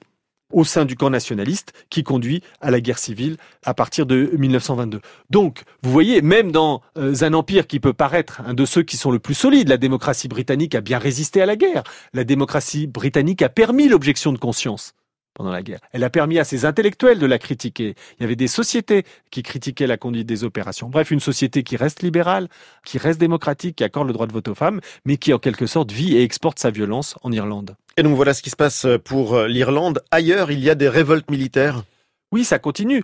[0.52, 5.00] au sein du camp nationaliste qui conduit à la guerre civile à partir de 1922.
[5.30, 8.98] Donc, vous voyez, même dans euh, un empire qui peut paraître un de ceux qui
[8.98, 11.84] sont le plus solides, la démocratie britannique a bien résisté à la guerre.
[12.14, 14.94] La démocratie britannique a permis l'objection de conscience
[15.34, 15.80] pendant la guerre.
[15.92, 17.96] Elle a permis à ses intellectuels de la critiquer.
[18.18, 20.90] Il y avait des sociétés qui critiquaient la conduite des opérations.
[20.90, 22.48] Bref, une société qui reste libérale,
[22.86, 25.66] qui reste démocratique, qui accorde le droit de vote aux femmes, mais qui en quelque
[25.66, 27.76] sorte vit et exporte sa violence en Irlande.
[27.98, 30.02] Et donc voilà ce qui se passe pour euh, l'Irlande.
[30.12, 31.84] Ailleurs, il y a des révoltes militaires?
[32.32, 33.04] Oui, ça continue.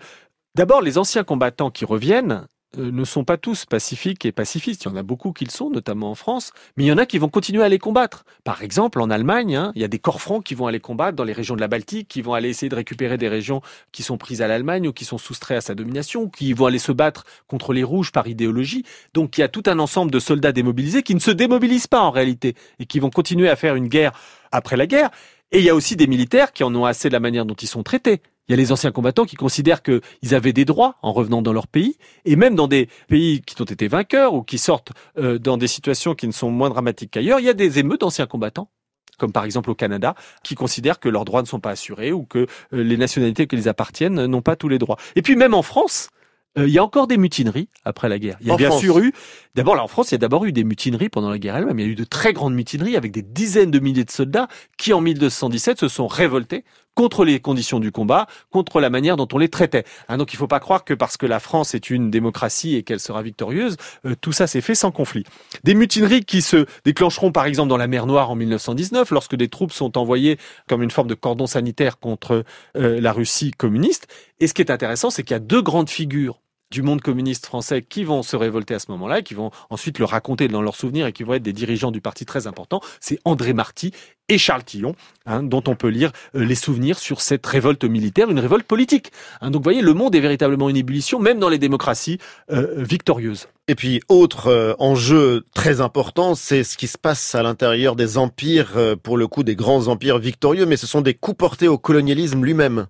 [0.56, 4.84] D'abord, les anciens combattants qui reviennent ne sont pas tous pacifiques et pacifistes.
[4.84, 6.98] Il y en a beaucoup qui le sont, notamment en France, mais il y en
[6.98, 8.26] a qui vont continuer à les combattre.
[8.44, 11.16] Par exemple, en Allemagne, hein, il y a des corps francs qui vont aller combattre
[11.16, 13.62] dans les régions de la Baltique, qui vont aller essayer de récupérer des régions
[13.92, 16.80] qui sont prises à l'Allemagne ou qui sont soustraites à sa domination, qui vont aller
[16.80, 18.84] se battre contre les rouges par idéologie.
[19.14, 22.02] Donc il y a tout un ensemble de soldats démobilisés qui ne se démobilisent pas
[22.02, 24.12] en réalité et qui vont continuer à faire une guerre
[24.52, 25.10] après la guerre.
[25.52, 27.54] Et il y a aussi des militaires qui en ont assez de la manière dont
[27.54, 28.22] ils sont traités.
[28.48, 31.54] Il y a les anciens combattants qui considèrent qu'ils avaient des droits en revenant dans
[31.54, 35.40] leur pays, et même dans des pays qui ont été vainqueurs ou qui sortent euh,
[35.40, 38.28] dans des situations qui ne sont moins dramatiques qu'ailleurs, il y a des émeutes d'anciens
[38.28, 38.70] combattants
[39.18, 42.24] comme par exemple au Canada, qui considèrent que leurs droits ne sont pas assurés ou
[42.26, 44.98] que euh, les nationalités qui les appartiennent n'ont pas tous les droits.
[45.16, 46.10] Et puis même en France,
[46.58, 48.38] euh, il y a encore des mutineries après la guerre.
[48.42, 48.82] Il y a En bien France.
[48.82, 49.14] sûr eu,
[49.56, 51.80] d'abord là en France, il y a d'abord eu des mutineries pendant la guerre elle-même.
[51.80, 54.48] Il y a eu de très grandes mutineries avec des dizaines de milliers de soldats
[54.78, 56.64] qui en 1217 se sont révoltés
[56.96, 59.84] contre les conditions du combat, contre la manière dont on les traitait.
[60.08, 62.76] Hein, donc il ne faut pas croire que parce que la France est une démocratie
[62.76, 65.26] et qu'elle sera victorieuse, euh, tout ça s'est fait sans conflit.
[65.64, 69.50] Des mutineries qui se déclencheront par exemple dans la mer Noire en 1919, lorsque des
[69.50, 72.44] troupes sont envoyées comme une forme de cordon sanitaire contre
[72.78, 74.08] euh, la Russie communiste.
[74.40, 76.40] Et ce qui est intéressant, c'est qu'il y a deux grandes figures
[76.72, 80.06] du monde communiste français qui vont se révolter à ce moment-là qui vont ensuite le
[80.06, 82.82] raconter dans leurs souvenirs et qui vont être des dirigeants du parti très importants.
[83.00, 83.92] C'est André Marty
[84.28, 84.96] et Charles Tillon,
[85.28, 89.12] hein, dont on peut lire euh, les souvenirs sur cette révolte militaire, une révolte politique.
[89.42, 92.18] Hein, donc vous voyez, le monde est véritablement une ébullition, même dans les démocraties
[92.52, 93.48] euh, victorieuses.
[93.68, 98.18] Et puis, autre euh, enjeu très important, c'est ce qui se passe à l'intérieur des
[98.18, 98.74] empires,
[99.04, 102.44] pour le coup des grands empires victorieux, mais ce sont des coups portés au colonialisme
[102.44, 102.88] lui-même.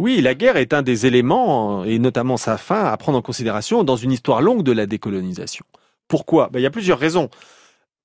[0.00, 3.82] Oui, la guerre est un des éléments, et notamment sa fin, à prendre en considération
[3.82, 5.64] dans une histoire longue de la décolonisation.
[6.06, 6.48] Pourquoi?
[6.52, 7.30] Ben, Il y a plusieurs raisons.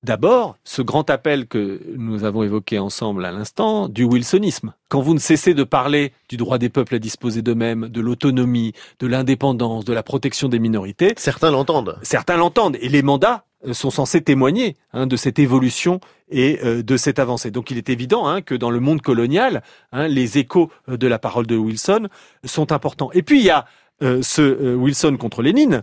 [0.02, 4.74] D'abord, ce grand appel que nous avons évoqué ensemble à l'instant, du wilsonisme.
[4.90, 8.74] Quand vous ne cessez de parler du droit des peuples à disposer d'eux-mêmes, de l'autonomie,
[8.98, 11.96] de l'indépendance, de la protection des minorités, Certains l'entendent.
[12.02, 16.00] certains l'entendent et les mandats sont censés témoigner hein, de cette évolution
[16.30, 17.50] et euh, de cette avancée.
[17.50, 21.06] Donc il est évident hein, que dans le monde colonial, hein, les échos euh, de
[21.06, 22.08] la parole de Wilson
[22.44, 23.10] sont importants.
[23.12, 23.66] Et puis il y a
[24.02, 25.82] euh, ce Wilson contre Lénine,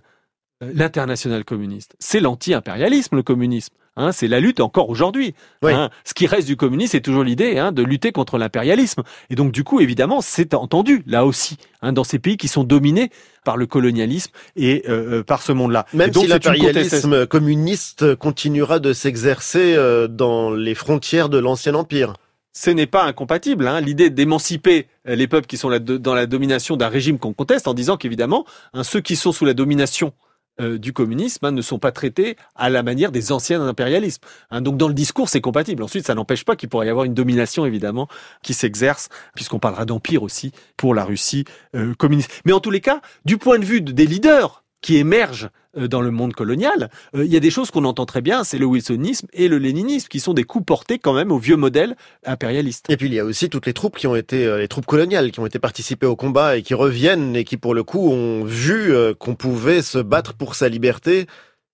[0.61, 1.95] l'international communiste.
[1.99, 3.73] C'est l'anti-impérialisme, le communisme.
[3.97, 5.35] Hein, c'est la lutte encore aujourd'hui.
[5.61, 5.73] Oui.
[5.73, 5.89] Hein.
[6.05, 9.03] Ce qui reste du communisme, c'est toujours l'idée hein, de lutter contre l'impérialisme.
[9.29, 12.63] Et donc du coup, évidemment, c'est entendu là aussi hein, dans ces pays qui sont
[12.63, 13.11] dominés
[13.43, 15.85] par le colonialisme et euh, euh, par ce monde-là.
[15.93, 21.75] Et Même donc, si l'impérialisme communiste continuera de s'exercer euh, dans les frontières de l'ancien
[21.75, 22.13] empire.
[22.53, 23.67] ce n'est pas incompatible.
[23.67, 23.81] Hein.
[23.81, 27.97] L'idée d'émanciper les peuples qui sont dans la domination d'un régime qu'on conteste, en disant
[27.97, 30.13] qu'évidemment, hein, ceux qui sont sous la domination
[30.61, 34.21] euh, du communisme hein, ne sont pas traités à la manière des anciens impérialismes.
[34.51, 34.61] Hein.
[34.61, 35.83] Donc dans le discours, c'est compatible.
[35.83, 38.07] Ensuite, ça n'empêche pas qu'il pourrait y avoir une domination, évidemment,
[38.43, 41.45] qui s'exerce, puisqu'on parlera d'empire aussi pour la Russie
[41.75, 42.31] euh, communiste.
[42.45, 46.01] Mais en tous les cas, du point de vue de- des leaders qui émergent dans
[46.01, 48.65] le monde colonial, euh, il y a des choses qu'on entend très bien, c'est le
[48.65, 52.85] wilsonisme et le léninisme, qui sont des coups portés quand même au vieux modèle impérialiste.
[52.89, 54.85] Et puis il y a aussi toutes les troupes qui ont été, euh, les troupes
[54.85, 58.11] coloniales qui ont été participées au combat et qui reviennent et qui pour le coup
[58.11, 61.27] ont vu euh, qu'on pouvait se battre pour sa liberté.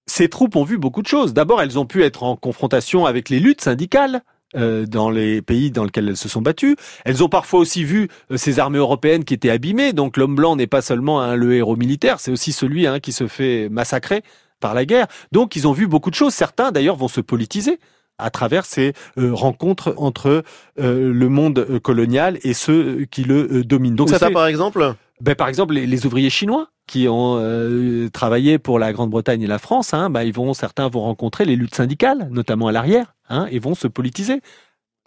[0.05, 1.33] Ces troupes ont vu beaucoup de choses.
[1.33, 4.21] D'abord, elles ont pu être en confrontation avec les luttes syndicales.
[4.55, 6.75] Euh, dans les pays dans lesquels elles se sont battues.
[7.05, 9.93] Elles ont parfois aussi vu euh, ces armées européennes qui étaient abîmées.
[9.93, 13.11] Donc l'homme blanc n'est pas seulement hein, le héros militaire, c'est aussi celui hein, qui
[13.11, 14.23] se fait massacrer
[14.59, 15.07] par la guerre.
[15.31, 16.33] Donc ils ont vu beaucoup de choses.
[16.33, 17.79] Certains d'ailleurs vont se politiser
[18.17, 20.43] à travers ces euh, rencontres entre
[20.79, 23.95] euh, le monde colonial et ceux qui le euh, dominent.
[23.95, 28.07] Donc ça, ça, fait- par exemple ben, par exemple, les, ouvriers chinois qui ont euh,
[28.09, 31.55] travaillé pour la Grande-Bretagne et la France, hein, ben, ils vont, certains vont rencontrer les
[31.55, 34.41] luttes syndicales, notamment à l'arrière, hein, et vont se politiser.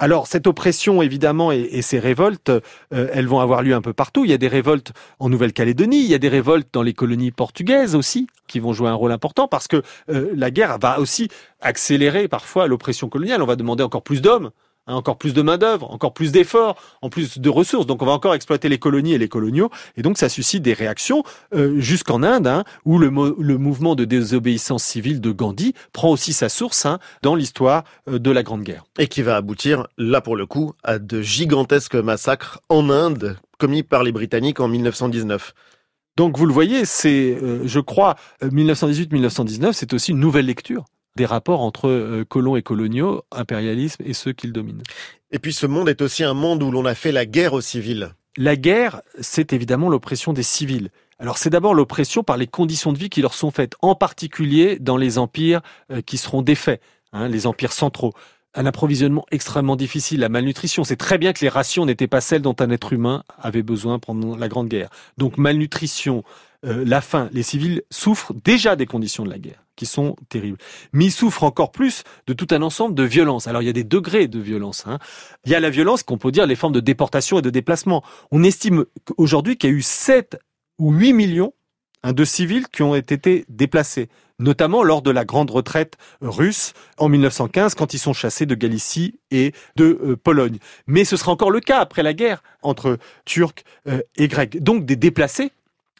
[0.00, 3.92] Alors cette oppression, évidemment, et, et ces révoltes, euh, elles vont avoir lieu un peu
[3.92, 4.24] partout.
[4.24, 7.30] Il y a des révoltes en Nouvelle-Calédonie, il y a des révoltes dans les colonies
[7.30, 11.28] portugaises aussi, qui vont jouer un rôle important, parce que euh, la guerre va aussi
[11.60, 13.42] accélérer parfois l'oppression coloniale.
[13.42, 14.50] On va demander encore plus d'hommes,
[14.90, 17.86] hein, encore plus de main-d'œuvre, encore plus d'efforts, en plus de ressources.
[17.86, 20.74] Donc on va encore exploiter les colonies et les coloniaux, et donc ça suscite des
[20.74, 21.22] réactions
[21.54, 26.10] euh, jusqu'en Inde, hein, où le, mo- le mouvement de désobéissance civile de Gandhi prend
[26.10, 28.84] aussi sa source hein, dans l'histoire euh, de la Grande Guerre.
[28.98, 33.82] Et qui va aboutir, là pour le coup, à de gigantesques massacres en Inde commis
[33.82, 35.54] par les Britanniques en 1919.
[36.16, 40.84] Donc vous le voyez, c'est, euh, je crois, euh, 1918-1919, c'est aussi une nouvelle lecture
[41.20, 44.82] des rapports entre euh, colons et coloniaux, impérialisme et ceux qui le dominent.
[45.30, 47.60] Et puis ce monde est aussi un monde où l'on a fait la guerre aux
[47.60, 48.14] civils.
[48.38, 50.88] La guerre, c'est évidemment l'oppression des civils.
[51.18, 54.78] Alors c'est d'abord l'oppression par les conditions de vie qui leur sont faites, en particulier
[54.78, 55.60] dans les empires
[55.92, 56.80] euh, qui seront défaits,
[57.12, 58.14] hein, les empires centraux.
[58.54, 60.84] Un approvisionnement extrêmement difficile, la malnutrition.
[60.84, 63.98] C'est très bien que les rations n'étaient pas celles dont un être humain avait besoin
[63.98, 64.88] pendant la Grande Guerre.
[65.18, 66.24] Donc malnutrition,
[66.64, 70.58] euh, la faim, les civils souffrent déjà des conditions de la guerre, qui sont terribles.
[70.92, 73.48] Mais ils souffrent encore plus de tout un ensemble de violences.
[73.48, 74.84] Alors il y a des degrés de violence.
[74.86, 74.98] Hein.
[75.46, 78.04] Il y a la violence qu'on peut dire les formes de déportation et de déplacement.
[78.30, 78.84] On estime
[79.16, 80.38] aujourd'hui qu'il y a eu 7
[80.78, 81.54] ou 8 millions
[82.02, 87.08] hein, de civils qui ont été déplacés, notamment lors de la grande retraite russe en
[87.08, 90.58] 1915, quand ils sont chassés de Galicie et de euh, Pologne.
[90.86, 94.62] Mais ce sera encore le cas après la guerre entre Turcs euh, et Grecs.
[94.62, 95.52] Donc des déplacés,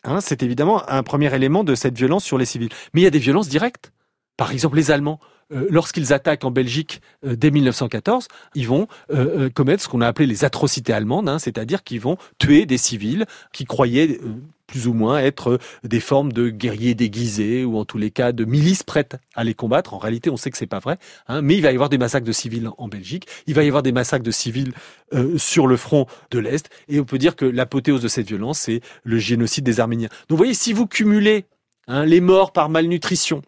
[0.05, 2.71] hein, c'est évidemment un premier élément de cette violence sur les civils.
[2.93, 3.93] Mais il y a des violences directes.
[4.37, 5.21] Par exemple, les Allemands,
[5.51, 10.07] lorsqu'ils attaquent en Belgique euh, dès 1914, ils vont euh, euh, commettre ce qu'on a
[10.07, 14.35] appelé les atrocités allemandes, hein, c'est-à-dire qu'ils vont tuer des civils qui croyaient euh,
[14.67, 18.45] plus ou moins être des formes de guerriers déguisés ou en tous les cas de
[18.45, 19.95] milices prêtes à les combattre.
[19.95, 20.97] En réalité, on sait que c'est pas vrai.
[21.27, 23.67] hein, mais il va y avoir des massacres de civils en Belgique, il va y
[23.67, 24.73] avoir des massacres de civils
[25.13, 28.61] euh, sur le front de l'Est, et on peut dire que l'apothéose de cette violence,
[28.61, 30.09] c'est le génocide des Arméniens.
[30.29, 31.47] Donc vous voyez, si vous cumulez
[31.89, 33.43] hein, les morts par malnutrition,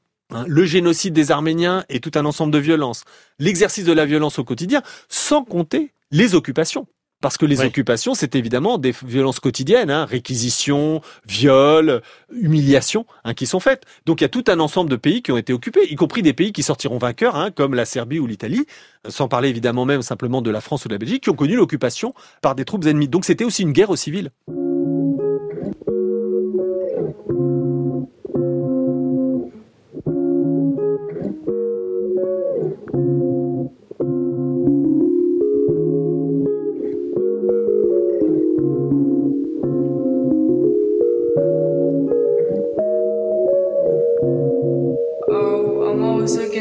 [0.46, 3.04] le génocide des Arméniens et tout un ensemble de violences,
[3.38, 6.86] l'exercice de la violence au quotidien, sans compter les occupations.
[7.20, 7.66] Parce que les Oui.
[7.66, 12.02] occupations, c'est évidemment des violences quotidiennes, hein, réquisitions, viols,
[12.32, 13.84] humiliations, hein, qui sont faites.
[14.06, 16.22] Donc il y a tout un ensemble de pays qui ont été occupés, y compris
[16.22, 18.66] des pays qui sortiront vainqueurs, hein, comme la Serbie ou l'Italie,
[19.08, 21.54] sans parler évidemment même simplement de la France ou de la Belgique, qui ont connu
[21.54, 23.06] l'occupation par des troupes ennemies.
[23.08, 24.32] Donc c'était aussi une guerre aux civils.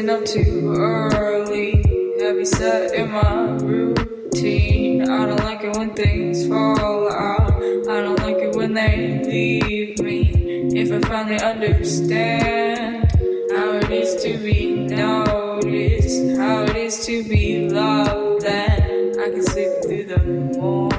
[0.08, 1.82] Up too early.
[2.18, 5.02] Heavy set in my routine.
[5.02, 7.52] I don't like it when things fall out.
[7.52, 10.30] I don't like it when they leave me.
[10.74, 13.12] If I finally understand
[13.52, 19.42] how it is to be noticed, how it is to be loved, then I can
[19.44, 20.18] sleep through the
[20.58, 20.91] morning.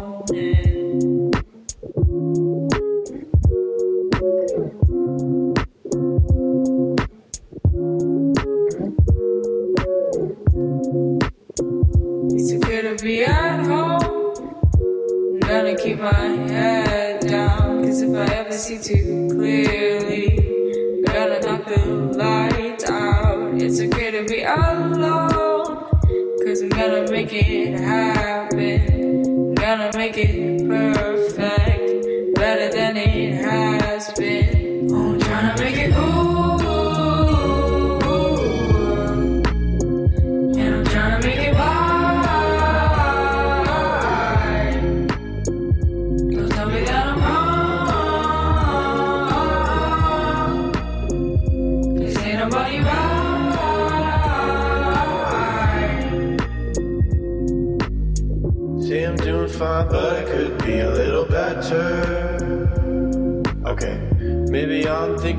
[27.35, 27.62] again.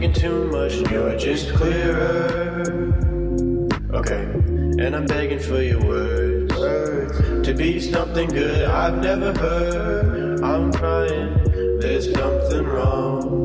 [0.04, 2.62] Thinking too much and you're just clearer.
[3.92, 4.22] Okay,
[4.82, 6.54] and I'm begging for your words
[7.46, 10.42] to be something good I've never heard.
[10.42, 13.43] I'm crying, there's something wrong.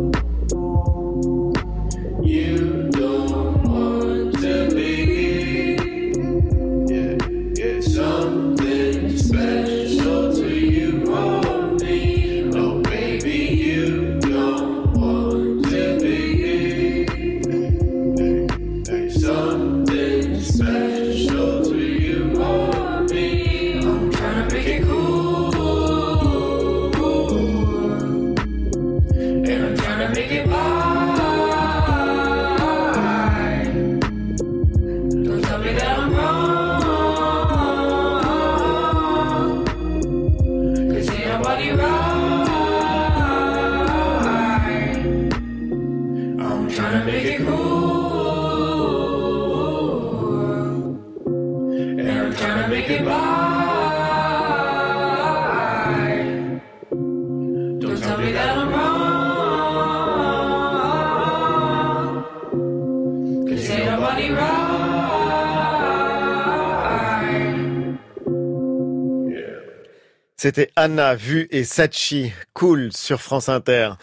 [70.41, 73.95] C'était Anna, Vu et Sachi, cool sur France Inter.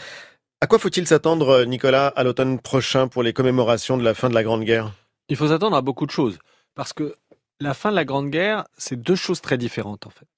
[0.61, 4.35] À quoi faut-il s'attendre, Nicolas, à l'automne prochain pour les commémorations de la fin de
[4.35, 4.93] la Grande Guerre?
[5.31, 6.39] Il faut s'attendre à beaucoup de choses.
[6.75, 7.17] Parce que
[7.59, 10.29] la fin de la Grande Guerre, c'est deux choses très différentes en fait.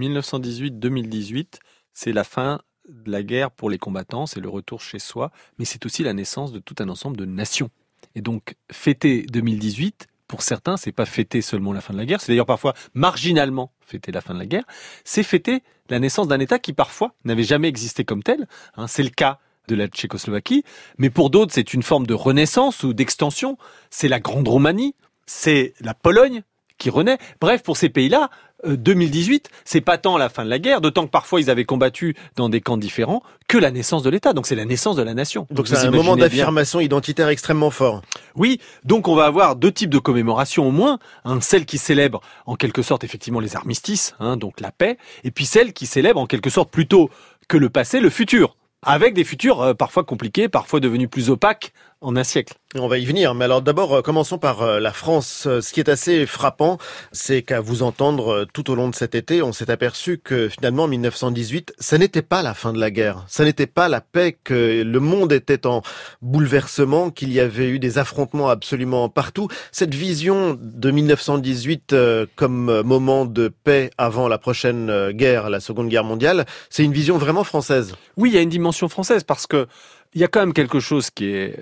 [0.00, 1.60] 1918-2018,
[1.92, 5.30] c'est la fin de la guerre pour les combattants, c'est le retour chez soi,
[5.60, 7.70] mais c'est aussi la naissance de tout un ensemble de nations.
[8.16, 12.20] Et donc, fêter 2018, pour certains, c'est pas fêter seulement la fin de la guerre,
[12.20, 14.64] c'est d'ailleurs parfois marginalement fêter la fin de la guerre,
[15.04, 18.46] c'est fêter la naissance d'un État qui parfois n'avait jamais existé comme tel.
[18.76, 18.86] hein.
[18.86, 20.64] c'est le cas de la Tchécoslovaquie,
[20.98, 23.56] mais pour d'autres, c'est une forme de renaissance ou d'extension.
[23.90, 24.94] C'est la Grande Roumanie,
[25.26, 26.42] c'est la Pologne
[26.84, 27.16] qui renaît.
[27.40, 28.28] Bref, pour ces pays-là,
[28.66, 31.64] euh, 2018, c'est pas tant la fin de la guerre, d'autant que parfois ils avaient
[31.64, 34.34] combattu dans des camps différents, que la naissance de l'État.
[34.34, 35.46] Donc c'est la naissance de la nation.
[35.50, 38.02] Donc c'est un moment d'affirmation identitaire extrêmement fort.
[38.36, 40.98] oui, donc on va avoir deux types de commémorations au moins.
[41.24, 45.30] Hein, celle qui célèbre en quelque sorte effectivement les armistices, hein, donc la paix, et
[45.30, 47.08] puis celle qui célèbre en quelque sorte plutôt
[47.48, 51.72] que le passé, le futur, avec des futurs euh, parfois compliqués, parfois devenus plus opaques
[52.04, 52.54] en un siècle.
[52.76, 55.44] On va y venir, mais alors d'abord euh, commençons par euh, la France.
[55.46, 56.78] Euh, Ce qui est assez frappant,
[57.12, 60.86] c'est qu'à vous entendre tout au long de cet été, on s'est aperçu que finalement
[60.86, 64.82] 1918, ça n'était pas la fin de la guerre, ça n'était pas la paix, que
[64.82, 65.82] le monde était en
[66.20, 69.48] bouleversement, qu'il y avait eu des affrontements absolument partout.
[69.72, 75.88] Cette vision de 1918 euh, comme moment de paix avant la prochaine guerre, la Seconde
[75.88, 77.94] Guerre mondiale, c'est une vision vraiment française.
[78.16, 79.66] Oui, il y a une dimension française parce que
[80.14, 81.56] il y a quand même quelque chose qui est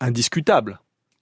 [0.00, 0.80] indiscutable.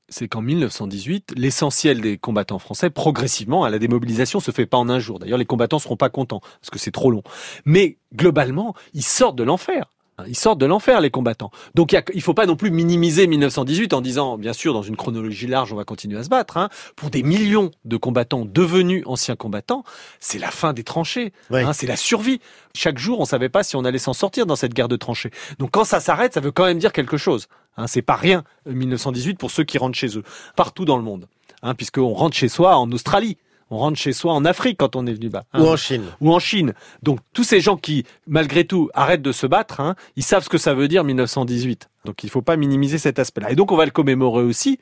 [0.09, 4.89] C'est qu'en 1918, l'essentiel des combattants français, progressivement, à la démobilisation se fait pas en
[4.91, 5.19] un jour.
[5.19, 7.23] D'ailleurs, les combattants seront pas contents parce que c'est trop long.
[7.65, 9.91] Mais globalement, ils sortent de l'enfer.
[10.19, 11.51] Hein, Ils sortent de l'enfer, les combattants.
[11.75, 14.97] Donc, il il faut pas non plus minimiser 1918 en disant, bien sûr, dans une
[14.97, 16.57] chronologie large, on va continuer à se battre.
[16.57, 16.69] hein.
[16.97, 19.85] Pour des millions de combattants devenus anciens combattants,
[20.21, 21.33] c'est la fin des tranchées.
[21.51, 21.61] Oui.
[21.63, 22.41] hein, c'est la survie.
[22.75, 25.31] Chaque jour, on savait pas si on allait s'en sortir dans cette guerre de tranchées.
[25.59, 27.49] Donc, quand ça s'arrête, ça veut quand même dire quelque chose.
[27.77, 30.23] Hein, c'est pas rien, euh, 1918, pour ceux qui rentrent chez eux,
[30.57, 31.27] partout dans le monde.
[31.63, 33.37] Hein, puisqu'on rentre chez soi en Australie.
[33.71, 35.45] On rentre chez soi en Afrique quand on est venu bas.
[35.53, 36.05] hein Ou en Chine.
[36.21, 36.75] ou en Chine.
[37.03, 40.49] Donc tous ces gens qui, malgré tout, arrêtent de se battre, hein, ils savent ce
[40.49, 41.89] que ça veut dire 1918.
[42.05, 43.51] Donc il ne faut pas minimiser cet aspect-là.
[43.51, 44.79] Et donc on va le commémorer aussi,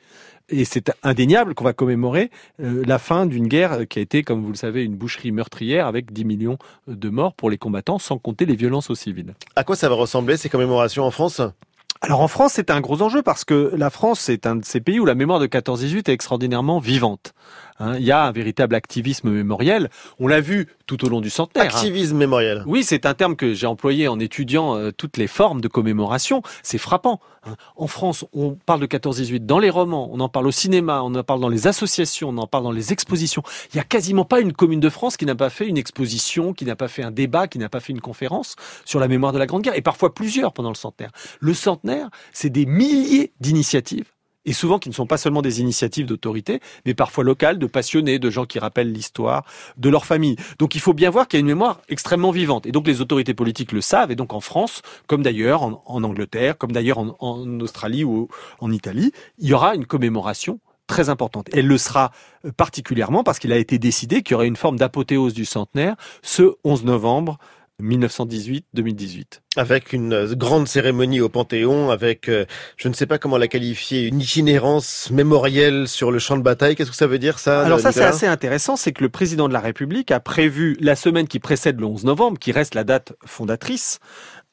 [0.49, 2.29] et c'est indéniable qu'on va commémorer
[2.61, 5.87] euh, la fin d'une guerre qui a été, comme vous le savez, une boucherie meurtrière
[5.87, 6.57] avec 10 millions
[6.87, 9.33] de morts pour les combattants, sans compter les violences aux civils.
[9.55, 11.41] À quoi ça va ressembler ces commémorations en France?
[12.01, 14.81] Alors en France, c'est un gros enjeu parce que la France, c'est un de ces
[14.81, 17.33] pays où la mémoire de 14-18 est extraordinairement vivante.
[17.79, 19.89] Hein, il y a un véritable activisme mémoriel.
[20.19, 21.65] On l'a vu tout au long du centenaire.
[21.65, 21.77] hein.
[21.77, 22.63] Activisme mémoriel.
[22.67, 26.41] Oui, c'est un terme que j'ai employé en étudiant euh, toutes les formes de commémoration.
[26.61, 27.19] C'est frappant.
[27.45, 27.55] hein.
[27.75, 31.13] En France, on parle de 14-18 dans les romans, on en parle au cinéma, on
[31.15, 33.43] en parle dans les associations, on en parle dans les expositions.
[33.73, 36.53] Il y a quasiment pas une commune de France qui n'a pas fait une exposition,
[36.53, 38.55] qui n'a pas fait un débat, qui n'a pas fait une conférence
[38.85, 41.11] sur la mémoire de la Grande Guerre, et parfois plusieurs pendant le centenaire.
[41.39, 44.05] Le centenaire, c'est des milliers d'initiatives
[44.45, 48.19] et souvent qui ne sont pas seulement des initiatives d'autorité, mais parfois locales, de passionnés,
[48.19, 49.45] de gens qui rappellent l'histoire
[49.77, 50.35] de leur famille.
[50.59, 52.65] Donc il faut bien voir qu'il y a une mémoire extrêmement vivante.
[52.65, 56.57] Et donc les autorités politiques le savent, et donc en France, comme d'ailleurs en, Angleterre,
[56.57, 58.27] comme d'ailleurs en, en Australie ou
[58.59, 61.49] en Italie, il y aura une commémoration très importante.
[61.53, 62.11] Elle le sera
[62.45, 65.95] euh, particulièrement parce qu'il a été décidé qu'il y aurait une forme d'apothéose du centenaire
[66.21, 67.37] ce 11 novembre
[67.81, 69.41] 1918-2018.
[69.55, 72.45] Avec une euh, grande cérémonie au Panthéon, avec, euh,
[72.77, 76.75] je ne sais pas comment la qualifier, une itinérance mémorielle sur le champ de bataille.
[76.75, 79.47] Qu'est-ce que ça veut dire ça Alors ça, c'est assez intéressant, c'est que le président
[79.47, 82.83] de la République a prévu la semaine qui précède le 11 novembre, qui reste la
[82.83, 83.99] date fondatrice,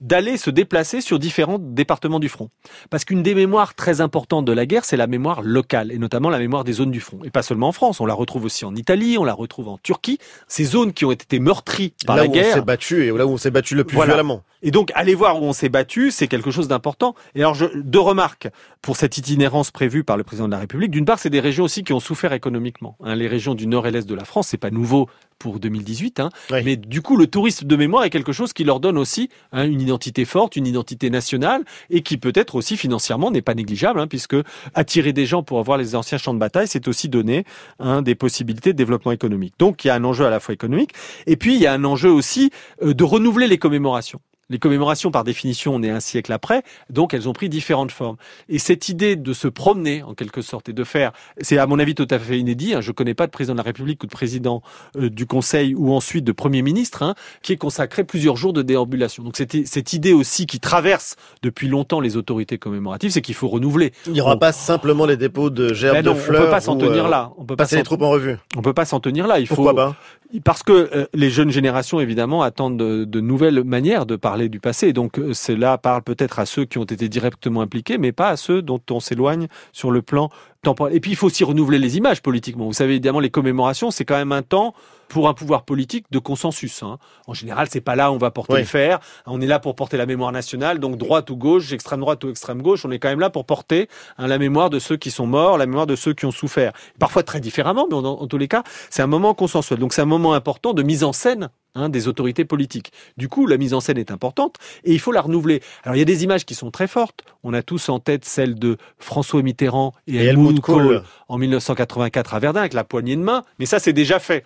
[0.01, 2.49] d'aller se déplacer sur différents départements du front.
[2.89, 6.31] Parce qu'une des mémoires très importantes de la guerre, c'est la mémoire locale, et notamment
[6.31, 7.19] la mémoire des zones du front.
[7.25, 9.79] Et pas seulement en France, on la retrouve aussi en Italie, on la retrouve en
[9.79, 10.19] Turquie.
[10.49, 12.55] Ces zones qui ont été meurtries par Là la où on guerre.
[12.55, 14.13] s'est battu et là où on s'est battu le plus Voilà.
[14.15, 14.43] violemment.
[14.63, 17.15] Et donc, aller voir où on s'est battu, c'est quelque chose d'important.
[17.35, 18.49] Et alors, je, deux remarques
[18.83, 20.91] pour cette itinérance prévue par le président de la République.
[20.91, 22.97] D'une part, c'est des régions aussi qui ont souffert économiquement.
[23.03, 23.15] hein.
[23.15, 25.09] les régions du nord et l'est de la France, c'est pas nouveau
[25.39, 26.29] pour 2018, hein.
[26.51, 26.59] Oui.
[26.65, 29.65] mais du coup, le tourisme de mémoire est quelque chose qui leur donne aussi hein,
[29.65, 34.07] une identité forte, une identité nationale, et qui peut-être aussi financièrement n'est pas négligeable, hein,
[34.07, 34.37] puisque
[34.75, 37.45] attirer des gens pour voir les anciens champs de bataille, c'est aussi donner
[37.79, 39.55] hein, des possibilités de développement économique.
[39.59, 40.91] Donc, il y a un enjeu à la fois économique,
[41.27, 42.51] et puis il y a un enjeu aussi
[42.83, 44.21] euh, de renouveler les commémorations.
[44.51, 48.17] Les commémorations, par définition, on est un siècle après, donc elles ont pris différentes formes.
[48.49, 51.79] Et cette idée de se promener, en quelque sorte, et de faire, c'est à mon
[51.79, 54.07] avis tout à fait inédit, hein, je connais pas de président de la République ou
[54.07, 54.63] de président
[54.97, 58.63] euh, du Conseil ou ensuite de Premier ministre, hein, qui est consacré plusieurs jours de
[58.63, 59.23] déambulation.
[59.23, 63.49] Donc c'était cette idée aussi qui traverse depuis longtemps les autorités commémoratives, c'est qu'il faut
[63.49, 63.93] renouveler.
[64.07, 66.45] Il n'y aura On- pas simplement les dépôts de gerbes Ben non, de on fleurs.
[66.45, 67.31] peut pas s'en tenir euh, là.
[67.39, 68.37] On peut pas Passer les s'en- troupes en revue.
[68.57, 69.39] on peut pas s'en tenir là.
[69.39, 69.97] Il faut Pourquoi pas?
[70.45, 74.61] Parce que euh, les jeunes générations, évidemment, attendent de, de nouvelles manières de parler du
[74.61, 74.93] passé.
[74.93, 78.37] Donc, euh, cela parle peut-être à ceux qui ont été directement impliqués, mais pas à
[78.37, 80.31] ceux dont on s'éloigne sur le plan
[80.63, 80.95] temporel.
[80.95, 82.67] Et puis, il faut aussi renouveler les images politiquement.
[82.67, 84.75] Vous savez, évidemment, les commémorations, c'est quand même un temps
[85.09, 86.85] pour un pouvoir politique de consensus.
[86.85, 86.99] hein.
[87.27, 88.61] En général, c'est pas là où on va porter Oui.
[88.61, 89.01] le fer.
[89.27, 92.31] On est là pour porter la mémoire nationale, donc droite ou gauche, extrême droite ou
[92.31, 92.85] extrême gauche.
[92.85, 93.89] On est quand même là pour porter
[94.19, 96.73] hein, la mémoire de ceux qui sont morts, la mémoire de ceux qui ont souffert.
[97.01, 99.81] Parfois très différemment, mais en, en tous les cas, c'est un moment consensuel.
[99.81, 102.93] Donc c'est un moment important de mise en scène hein, des autorités politiques.
[103.17, 105.63] Du coup, la mise en scène est importante et il faut la renouveler.
[105.85, 107.25] Alors il y a des images qui sont très fortes.
[107.45, 111.03] On a tous en tête celle de François Mitterrand et, Et Helmut Kohl Kohl.
[111.29, 113.45] en 1984 à Verdun avec la poignée de main.
[113.59, 114.45] Mais ça, c'est déjà fait.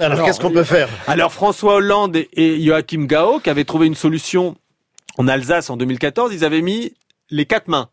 [0.00, 0.88] Alors, Alors, qu'est-ce qu'on peut faire?
[1.08, 4.56] Alors François Hollande et- et Joachim Gao, qui avaient trouvé une solution
[5.16, 6.92] en Alsace en 2014, ils avaient mis
[7.30, 7.88] les quatre mains.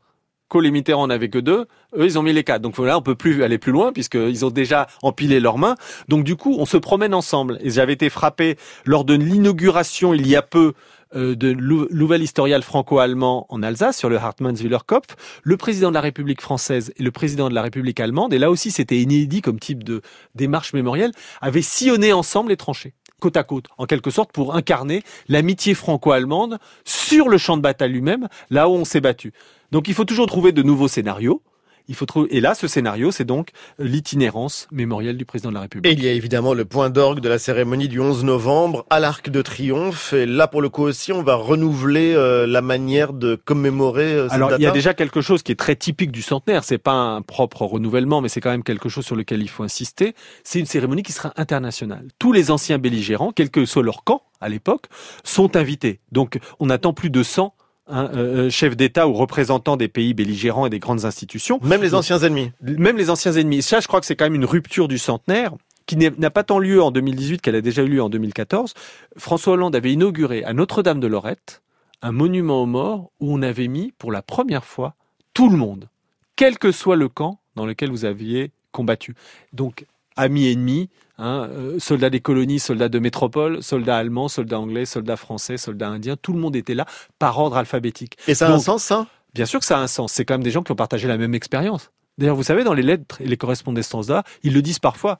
[0.56, 1.66] Kohl et Mitterrand n'avaient que deux,
[1.98, 2.62] eux ils ont mis les quatre.
[2.62, 5.76] Donc là on peut plus aller plus loin puisqu'ils ont déjà empilé leurs mains.
[6.08, 7.58] Donc du coup on se promène ensemble.
[7.60, 10.72] Et j'avais été frappé lors de l'inauguration il y a peu
[11.14, 16.00] euh, de Nouvel historial franco-allemand en Alsace sur le Hartmannswiller Kopf, le président de la
[16.00, 19.60] République française et le président de la République allemande, et là aussi c'était inédit comme
[19.60, 20.02] type de
[20.36, 25.04] démarche mémorielle, avaient sillonné ensemble les tranchées côte à côte, en quelque sorte, pour incarner
[25.28, 29.34] l'amitié franco-allemande sur le champ de bataille lui-même, là où on s'est battu.
[29.72, 31.42] Donc il faut toujours trouver de nouveaux scénarios.
[31.88, 32.36] Il faut trouver...
[32.36, 35.92] Et là, ce scénario, c'est donc l'itinérance mémorielle du président de la République.
[35.92, 39.00] Et il y a évidemment le point d'orgue de la cérémonie du 11 novembre à
[39.00, 40.14] l'Arc de Triomphe.
[40.14, 44.24] Et là, pour le coup aussi, on va renouveler euh, la manière de commémorer euh,
[44.26, 46.64] cette Alors, il y a déjà quelque chose qui est très typique du centenaire.
[46.64, 49.64] C'est pas un propre renouvellement, mais c'est quand même quelque chose sur lequel il faut
[49.64, 50.16] insister.
[50.44, 52.08] C'est une cérémonie qui sera internationale.
[52.20, 54.88] Tous les anciens belligérants, quel que soit leur camp à l'époque,
[55.24, 56.00] sont invités.
[56.12, 57.54] Donc, on attend plus de 100
[57.88, 61.60] hein, euh, chefs d'État ou représentants des pays belligérants et des grandes institutions.
[61.64, 62.52] Même les anciens ennemis.
[62.62, 63.62] Même les anciens ennemis.
[63.62, 65.54] Ça, je crois que c'est quand même une rupture du centenaire
[65.86, 68.74] qui n'a pas tant lieu en 2018 qu'elle a déjà eu lieu en 2014.
[69.18, 71.62] François Hollande avait inauguré à Notre-Dame de Lorette
[72.02, 74.96] un monument aux morts où on avait mis pour la première fois
[75.34, 75.90] tout le monde,
[76.36, 79.16] quel que soit le camp dans lequel vous aviez combattu.
[79.54, 84.86] Donc, amis ennemis, hein, euh, soldats des colonies, soldats de métropole, soldats allemands, soldats anglais,
[84.86, 86.86] soldats français, soldats indiens, tout le monde était là
[87.20, 88.18] par ordre alphabétique.
[88.28, 89.08] Et ça a un sens, ça?
[89.34, 90.14] Bien sûr que ça a un sens.
[90.14, 91.92] C'est quand même des gens qui ont partagé la même expérience.
[92.18, 95.20] D'ailleurs, vous savez, dans les lettres et les correspondances là, ils le disent parfois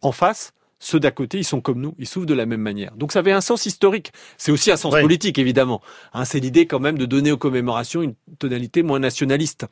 [0.00, 0.52] en face.
[0.82, 2.96] Ceux d'à côté, ils sont comme nous, ils souffrent de la même manière.
[2.96, 4.12] Donc ça avait un sens historique.
[4.38, 5.82] C'est aussi un sens politique, évidemment.
[6.14, 9.66] Hein, c'est l'idée quand même de donner aux commémorations une tonalité moins nationaliste.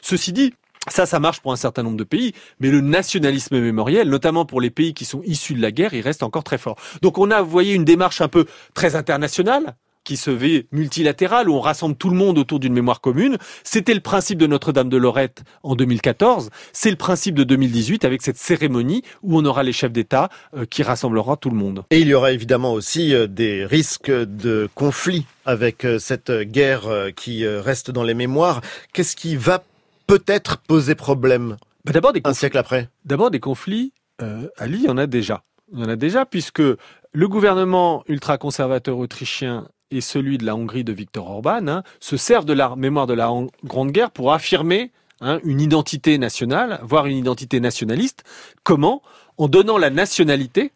[0.00, 0.54] Ceci dit,
[0.88, 4.60] ça, ça marche pour un certain nombre de pays, mais le nationalisme mémoriel, notamment pour
[4.60, 6.76] les pays qui sont issus de la guerre, il reste encore très fort.
[7.02, 11.48] Donc on a, vous voyez, une démarche un peu très internationale, qui se veut multilatérale,
[11.48, 13.38] où on rassemble tout le monde autour d'une mémoire commune.
[13.64, 16.50] C'était le principe de Notre-Dame de Lorette en 2014.
[16.72, 20.66] C'est le principe de 2018 avec cette cérémonie où on aura les chefs d'État euh,
[20.66, 21.84] qui rassemblera tout le monde.
[21.90, 26.82] Et il y aura évidemment aussi euh, des risques de conflit avec euh, cette guerre
[27.16, 28.60] qui reste dans les mémoires.
[28.92, 29.62] Qu'est-ce qui va
[30.06, 33.92] peut-être poser problème Bah, D'abord des un siècle après D'abord, des conflits,
[34.22, 35.42] euh, Ali, il y en a déjà.
[35.72, 40.84] Il y en a déjà puisque le gouvernement ultra-conservateur autrichien et celui de la Hongrie
[40.84, 43.30] de Viktor Orban hein, se servent de la mémoire de la
[43.64, 48.24] Grande Guerre pour affirmer hein, une identité nationale, voire une identité nationaliste.
[48.62, 49.02] Comment?
[49.36, 50.72] En donnant la nationalité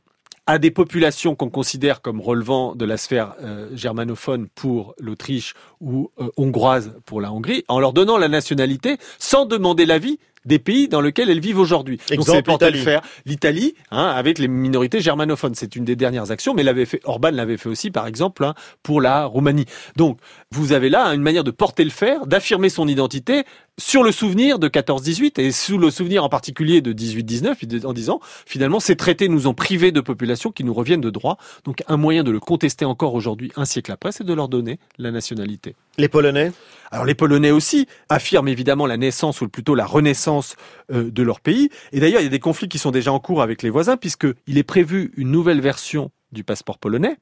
[0.49, 6.11] à des populations qu'on considère comme relevant de la sphère euh, germanophone pour l'Autriche ou
[6.19, 10.89] euh, hongroise pour la Hongrie, en leur donnant la nationalité sans demander l'avis des pays
[10.89, 11.99] dans lesquels elles vivent aujourd'hui.
[12.15, 12.81] Donc le l'Italie.
[12.81, 13.03] faire.
[13.27, 17.31] L'Italie, hein, avec les minorités germanophones, c'est une des dernières actions, mais l'avait fait, Orban
[17.31, 19.67] l'avait fait aussi, par exemple, hein, pour la Roumanie.
[19.97, 20.19] Donc,
[20.51, 23.45] vous avez là une manière de porter le fer, d'affirmer son identité
[23.79, 28.21] sur le souvenir de 14-18 et sous le souvenir en particulier de 18-19, en disant
[28.45, 31.39] finalement ces traités nous ont privés de populations qui nous reviennent de droit.
[31.65, 34.79] Donc un moyen de le contester encore aujourd'hui, un siècle après, c'est de leur donner
[34.99, 35.77] la nationalité.
[35.99, 36.53] Les Polonais?
[36.93, 40.55] Alors les Polonais aussi affirment évidemment la naissance ou plutôt la renaissance
[40.93, 41.71] euh, de leur pays.
[41.91, 43.97] Et d'ailleurs, il y a des conflits qui sont déjà en cours avec les voisins
[43.97, 47.17] puisqu'il est prévu une nouvelle version du passeport polonais.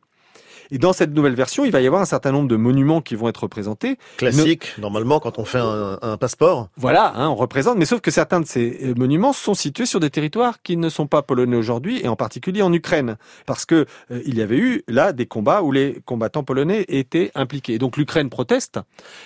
[0.70, 3.14] Et dans cette nouvelle version, il va y avoir un certain nombre de monuments qui
[3.14, 3.98] vont être représentés.
[4.16, 6.68] Classique, normalement, quand on fait un, un passeport.
[6.76, 10.00] Voilà, hein, on représente, mais sauf que certains de ces euh, monuments sont situés sur
[10.00, 13.86] des territoires qui ne sont pas polonais aujourd'hui, et en particulier en Ukraine, parce que
[14.10, 17.74] euh, il y avait eu là des combats où les combattants polonais étaient impliqués.
[17.74, 18.80] Et donc l'Ukraine proteste,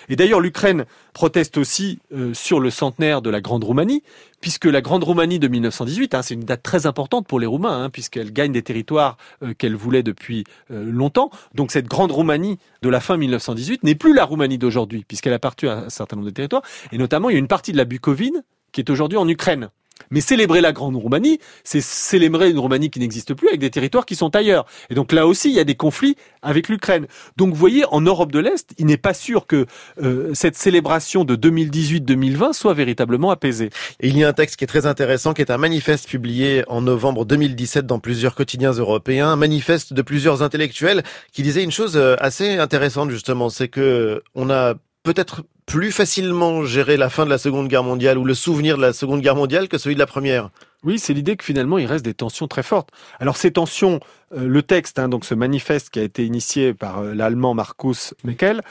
[0.09, 4.03] et d'ailleurs l'Ukraine proteste aussi euh, sur le centenaire de la Grande Roumanie,
[4.41, 7.83] puisque la Grande Roumanie de 1918, hein, c'est une date très importante pour les Roumains,
[7.83, 11.29] hein, puisqu'elle gagne des territoires euh, qu'elle voulait depuis euh, longtemps.
[11.53, 15.37] Donc cette Grande Roumanie de la fin 1918 n'est plus la Roumanie d'aujourd'hui, puisqu'elle a
[15.37, 17.77] appartenu à un certain nombre de territoires, et notamment il y a une partie de
[17.77, 19.69] la Bucovine qui est aujourd'hui en Ukraine.
[20.09, 24.05] Mais célébrer la Grande Roumanie, c'est célébrer une Roumanie qui n'existe plus avec des territoires
[24.05, 24.65] qui sont ailleurs.
[24.89, 27.07] Et donc là aussi, il y a des conflits avec l'Ukraine.
[27.37, 29.65] Donc vous voyez, en Europe de l'Est, il n'est pas sûr que
[30.01, 33.69] euh, cette célébration de 2018-2020 soit véritablement apaisée.
[33.99, 36.63] Et il y a un texte qui est très intéressant, qui est un manifeste publié
[36.67, 41.71] en novembre 2017 dans plusieurs quotidiens européens, un manifeste de plusieurs intellectuels qui disait une
[41.71, 47.25] chose euh, assez intéressante justement, c'est que on a peut-être plus facilement géré la fin
[47.25, 49.95] de la Seconde Guerre mondiale ou le souvenir de la Seconde Guerre mondiale que celui
[49.95, 50.49] de la Première.
[50.83, 52.89] Oui, c'est l'idée que finalement il reste des tensions très fortes.
[53.19, 53.99] Alors ces tensions,
[54.35, 58.13] euh, le texte, hein, donc ce manifeste qui a été initié par euh, l'allemand Markus
[58.23, 58.61] Meckel,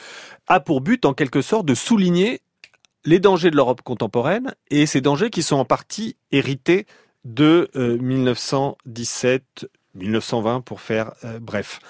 [0.46, 2.40] a pour but en quelque sorte de souligner
[3.04, 6.86] les dangers de l'Europe contemporaine et ces dangers qui sont en partie hérités
[7.24, 11.80] de euh, 1917, 1920 pour faire euh, bref.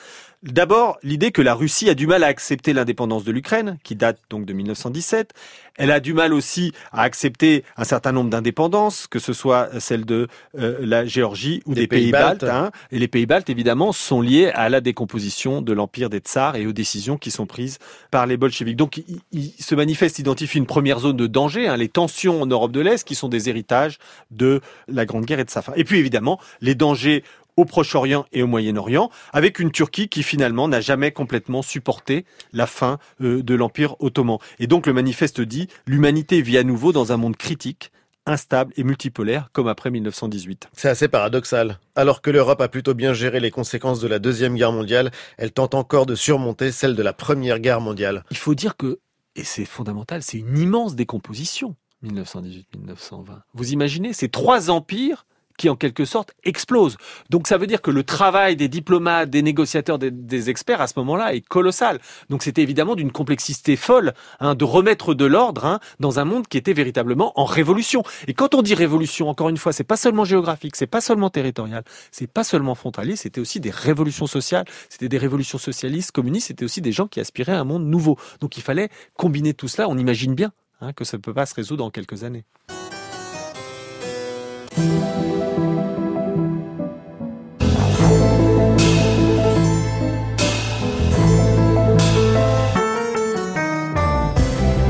[0.43, 4.19] D'abord, l'idée que la Russie a du mal à accepter l'indépendance de l'Ukraine, qui date
[4.31, 5.35] donc de 1917.
[5.77, 10.07] Elle a du mal aussi à accepter un certain nombre d'indépendances, que ce soit celle
[10.07, 10.29] de
[10.59, 12.41] euh, la Géorgie ou Des des, pays pays, baltes.
[12.41, 12.55] baltes.
[12.55, 12.71] hein.
[12.91, 16.67] Et les pays baltes, évidemment, sont liés à la décomposition de l'empire des tsars et
[16.67, 17.79] aux décisions qui sont prises
[18.11, 18.77] par les bolcheviks.
[18.77, 22.47] Donc, il, il- ce manifeste identifie une première zone de danger, hein, les tensions en
[22.47, 23.99] Europe de l'Est, qui sont des héritages
[24.31, 25.73] de la Grande Guerre et de sa fin.
[25.77, 27.25] Et puis, évidemment, les dangers
[27.57, 32.67] au Proche-Orient et au Moyen-Orient, avec une Turquie qui finalement n'a jamais complètement supporté la
[32.67, 34.39] fin euh, de l'Empire ottoman.
[34.59, 37.93] Et donc le manifeste dit, l'humanité vit à nouveau dans un monde critique,
[38.27, 40.69] instable et multipolaire, comme après 1918.
[40.73, 41.79] C'est assez paradoxal.
[41.95, 45.53] Alors que l'Europe a plutôt bien géré les conséquences de la Deuxième Guerre mondiale, elle
[45.53, 48.25] tente encore de surmonter celle de la Première Guerre mondiale.
[48.31, 49.01] Il faut dire que,
[49.37, 53.41] et c'est fondamental, c'est une immense décomposition, 1918-1920.
[53.55, 55.27] Vous imaginez, ces trois empires
[55.61, 56.97] qui en quelque sorte explosent.
[57.29, 60.87] Donc ça veut dire que le travail des diplomates, des négociateurs, des, des experts à
[60.87, 62.01] ce moment-là est colossal.
[62.31, 66.49] Donc c'était évidemment d'une complexité folle hein, de remettre de l'ordre hein, dans un monde
[66.49, 68.03] qui était véritablement en révolution.
[68.27, 71.29] Et quand on dit révolution, encore une fois, c'est pas seulement géographique, c'est pas seulement
[71.29, 76.47] territorial, c'est pas seulement frontalier, c'était aussi des révolutions sociales, c'était des révolutions socialistes, communistes,
[76.47, 78.17] c'était aussi des gens qui aspiraient à un monde nouveau.
[78.41, 79.91] Donc il fallait combiner tout cela.
[79.91, 82.45] On imagine bien hein, que ça ne peut pas se résoudre en quelques années.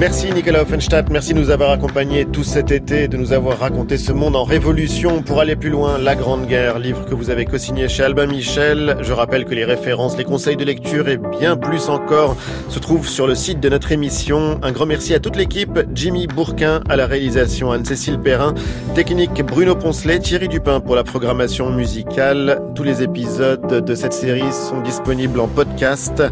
[0.01, 3.99] Merci Nicolas Offenstadt, merci de nous avoir accompagnés tout cet été, de nous avoir raconté
[3.99, 7.45] ce monde en révolution pour aller plus loin, La Grande Guerre, livre que vous avez
[7.45, 8.97] co-signé chez Albin Michel.
[9.03, 12.35] Je rappelle que les références, les conseils de lecture et bien plus encore
[12.71, 14.59] se trouvent sur le site de notre émission.
[14.63, 18.55] Un grand merci à toute l'équipe, Jimmy Bourquin à la réalisation, Anne-Cécile Perrin,
[18.95, 22.59] technique Bruno Poncelet, Thierry Dupin pour la programmation musicale.
[22.75, 26.23] Tous les épisodes de cette série sont disponibles en podcast.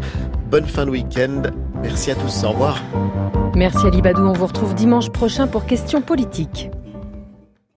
[0.49, 1.43] Bonne fin de week-end.
[1.83, 2.43] Merci à tous.
[2.43, 2.81] Au revoir.
[3.59, 6.71] Merci Ali Badou, on vous retrouve dimanche prochain pour Questions politiques.